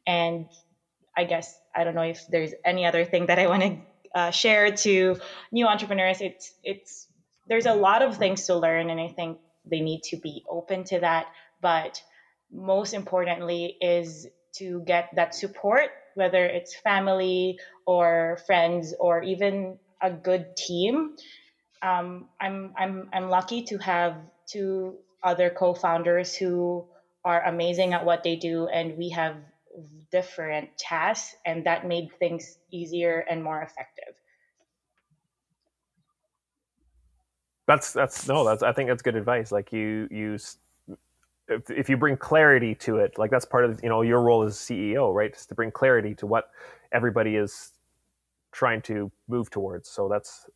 And 0.05 0.45
I 1.15 1.23
guess 1.23 1.57
I 1.75 1.83
don't 1.83 1.95
know 1.95 2.03
if 2.03 2.25
there's 2.27 2.53
any 2.65 2.85
other 2.85 3.05
thing 3.05 3.27
that 3.27 3.39
I 3.39 3.47
want 3.47 3.63
to 3.63 3.77
uh, 4.13 4.31
share 4.31 4.71
to 4.71 5.17
new 5.51 5.65
entrepreneurs. 5.65 6.21
It's 6.21 6.53
it's 6.63 7.07
there's 7.47 7.65
a 7.65 7.73
lot 7.73 8.01
of 8.01 8.17
things 8.17 8.45
to 8.47 8.55
learn, 8.55 8.89
and 8.89 8.99
I 8.99 9.07
think 9.07 9.39
they 9.69 9.81
need 9.81 10.01
to 10.03 10.17
be 10.17 10.43
open 10.49 10.83
to 10.85 10.99
that. 10.99 11.27
But 11.61 12.01
most 12.51 12.93
importantly, 12.93 13.77
is 13.81 14.27
to 14.55 14.81
get 14.85 15.09
that 15.15 15.35
support 15.35 15.91
whether 16.15 16.45
it's 16.45 16.75
family 16.75 17.57
or 17.87 18.37
friends 18.45 18.93
or 18.99 19.23
even 19.23 19.79
a 20.01 20.11
good 20.11 20.55
team. 20.57 21.15
Um, 21.81 22.27
I'm 22.41 22.73
I'm 22.77 23.09
I'm 23.13 23.29
lucky 23.29 23.63
to 23.71 23.77
have 23.79 24.17
two 24.51 24.97
other 25.23 25.49
co-founders 25.49 26.35
who 26.35 26.85
are 27.23 27.41
amazing 27.43 27.93
at 27.93 28.05
what 28.05 28.23
they 28.23 28.35
do, 28.35 28.67
and 28.67 28.97
we 28.97 29.09
have 29.11 29.37
different 30.11 30.77
tasks, 30.77 31.35
and 31.45 31.65
that 31.65 31.87
made 31.87 32.09
things 32.19 32.57
easier 32.71 33.23
and 33.29 33.43
more 33.43 33.61
effective. 33.61 34.18
That's 37.69 37.93
that's 37.93 38.27
no, 38.27 38.43
that's 38.43 38.63
I 38.63 38.73
think 38.73 38.89
that's 38.89 39.03
good 39.03 39.15
advice. 39.15 39.51
Like 39.51 39.71
you 39.71 40.07
use 40.09 40.57
if, 41.47 41.69
if 41.69 41.87
you 41.87 41.97
bring 41.97 42.17
clarity 42.17 42.73
to 42.73 42.97
it, 42.97 43.19
like 43.19 43.29
that's 43.29 43.45
part 43.45 43.63
of 43.63 43.79
you 43.83 43.89
know 43.89 44.01
your 44.01 44.23
role 44.23 44.41
as 44.41 44.55
CEO, 44.55 45.13
right? 45.13 45.35
To 45.35 45.53
bring 45.53 45.69
clarity 45.69 46.15
to 46.15 46.25
what 46.25 46.49
everybody 46.91 47.35
is 47.35 47.73
trying 48.51 48.81
to 48.89 49.11
move 49.27 49.51
towards. 49.51 49.87
So 49.87 50.09
that's 50.09 50.47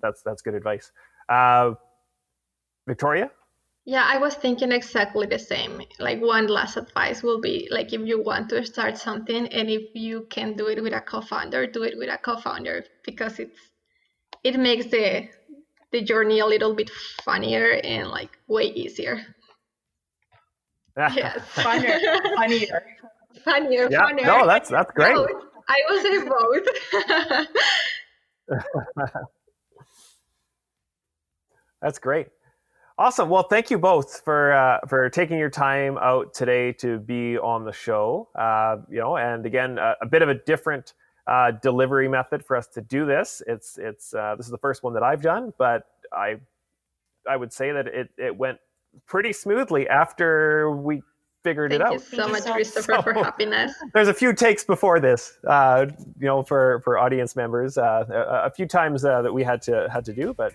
that's 0.00 0.22
that's 0.22 0.40
good 0.40 0.54
advice. 0.54 0.90
Uh, 1.28 1.74
Victoria. 2.86 3.30
Yeah, 3.84 4.06
I 4.06 4.16
was 4.16 4.32
thinking 4.32 4.72
exactly 4.72 5.26
the 5.26 5.38
same. 5.38 5.82
Like 5.98 6.22
one 6.22 6.46
last 6.46 6.78
advice 6.78 7.22
will 7.22 7.42
be 7.42 7.68
like 7.70 7.92
if 7.92 8.00
you 8.06 8.22
want 8.22 8.48
to 8.48 8.64
start 8.64 8.96
something 8.96 9.48
and 9.48 9.68
if 9.68 9.94
you 9.94 10.26
can 10.30 10.56
do 10.56 10.68
it 10.68 10.82
with 10.82 10.94
a 10.94 11.02
co-founder, 11.02 11.66
do 11.66 11.82
it 11.82 11.98
with 11.98 12.08
a 12.08 12.16
co-founder 12.16 12.86
because 13.04 13.38
it's 13.38 13.60
it 14.44 14.58
makes 14.58 14.86
the 14.86 15.28
the 15.92 16.02
journey 16.02 16.40
a 16.40 16.46
little 16.46 16.74
bit 16.74 16.90
funnier 17.24 17.80
and 17.84 18.08
like 18.08 18.38
way 18.46 18.64
easier. 18.64 19.20
yes, 20.96 21.40
funnier, 21.50 21.98
funnier, 22.36 22.86
funnier, 23.44 23.88
yeah. 23.90 23.98
funnier. 24.00 24.26
No, 24.26 24.46
that's 24.46 24.68
that's 24.68 24.90
great. 24.92 25.14
Both. 25.14 25.30
I 25.68 25.76
will 25.88 26.02
say 26.02 26.18
both. 26.28 26.66
that's 31.82 31.98
great. 31.98 32.28
Awesome. 32.98 33.28
Well, 33.28 33.44
thank 33.44 33.70
you 33.70 33.78
both 33.78 34.22
for 34.24 34.52
uh, 34.52 34.80
for 34.88 35.08
taking 35.08 35.38
your 35.38 35.50
time 35.50 35.98
out 35.98 36.34
today 36.34 36.72
to 36.74 36.98
be 36.98 37.38
on 37.38 37.64
the 37.64 37.72
show. 37.72 38.28
Uh, 38.34 38.78
you 38.90 38.98
know, 38.98 39.16
and 39.16 39.46
again, 39.46 39.78
a, 39.78 39.94
a 40.02 40.06
bit 40.06 40.22
of 40.22 40.28
a 40.28 40.34
different 40.34 40.94
uh, 41.28 41.50
delivery 41.50 42.08
method 42.08 42.44
for 42.44 42.56
us 42.56 42.66
to 42.68 42.80
do 42.80 43.04
this. 43.04 43.42
It's 43.46 43.78
it's 43.78 44.14
uh, 44.14 44.34
this 44.36 44.46
is 44.46 44.50
the 44.50 44.58
first 44.58 44.82
one 44.82 44.94
that 44.94 45.02
I've 45.02 45.22
done, 45.22 45.52
but 45.58 45.86
I 46.12 46.36
I 47.28 47.36
would 47.36 47.52
say 47.52 47.70
that 47.70 47.86
it 47.86 48.08
it 48.16 48.36
went 48.36 48.58
pretty 49.06 49.32
smoothly 49.32 49.88
after 49.88 50.70
we 50.70 51.02
figured 51.44 51.70
Thank 51.70 51.82
it 51.82 51.86
out. 51.86 52.00
Thank 52.00 52.12
you 52.12 52.18
so 52.18 52.28
much, 52.28 52.44
Christopher, 52.44 52.94
so, 52.96 53.02
for 53.02 53.12
happiness. 53.12 53.72
There's 53.92 54.08
a 54.08 54.14
few 54.14 54.32
takes 54.32 54.64
before 54.64 55.00
this, 55.00 55.38
uh, 55.46 55.86
you 56.18 56.26
know, 56.26 56.42
for 56.42 56.80
for 56.82 56.98
audience 56.98 57.36
members, 57.36 57.76
uh, 57.76 58.04
a, 58.08 58.46
a, 58.46 58.50
few 58.50 58.66
times 58.66 59.02
that 59.02 59.32
we 59.32 59.44
had 59.44 59.60
to 59.62 59.88
had 59.92 60.06
to 60.06 60.14
do, 60.14 60.32
but 60.32 60.54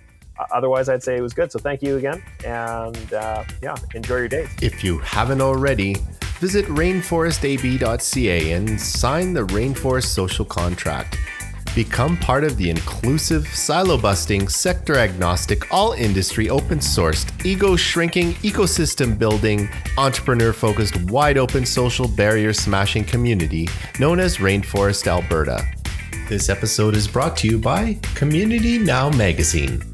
otherwise 0.53 0.89
i'd 0.89 1.03
say 1.03 1.17
it 1.17 1.21
was 1.21 1.33
good. 1.33 1.51
So 1.51 1.59
thank 1.59 1.81
you 1.81 1.97
again 1.97 2.23
and 2.45 3.13
uh, 3.13 3.43
yeah 3.61 3.75
enjoy 3.93 4.17
your 4.17 4.27
day 4.27 4.47
if 4.61 4.83
you 4.83 4.97
haven't 4.99 5.41
already 5.41 5.95
visit 6.43 6.65
rainforestab.ca 6.65 8.51
and 8.51 8.81
sign 8.81 9.33
the 9.33 9.45
rainforest 9.47 10.07
social 10.07 10.43
contract. 10.43 11.17
Become 11.73 12.17
part 12.17 12.43
of 12.43 12.57
the 12.57 12.69
inclusive 12.69 13.47
silo 13.47 13.97
busting 13.97 14.49
sector 14.49 14.97
agnostic 14.97 15.73
all 15.73 15.93
industry 15.93 16.49
open 16.49 16.79
sourced 16.79 17.25
ego 17.45 17.77
shrinking 17.77 18.33
ecosystem 18.43 19.17
building 19.17 19.69
entrepreneur 19.97 20.51
focused 20.51 20.99
wide 21.09 21.37
open 21.37 21.65
social 21.65 22.09
barrier 22.09 22.51
smashing 22.51 23.05
community 23.05 23.69
known 23.97 24.19
as 24.19 24.37
rainforest 24.37 25.07
alberta. 25.07 25.65
This 26.27 26.49
episode 26.49 26.93
is 26.93 27.07
brought 27.07 27.37
to 27.37 27.47
you 27.47 27.57
by 27.57 27.97
Community 28.15 28.77
Now 28.77 29.09
Magazine 29.09 29.92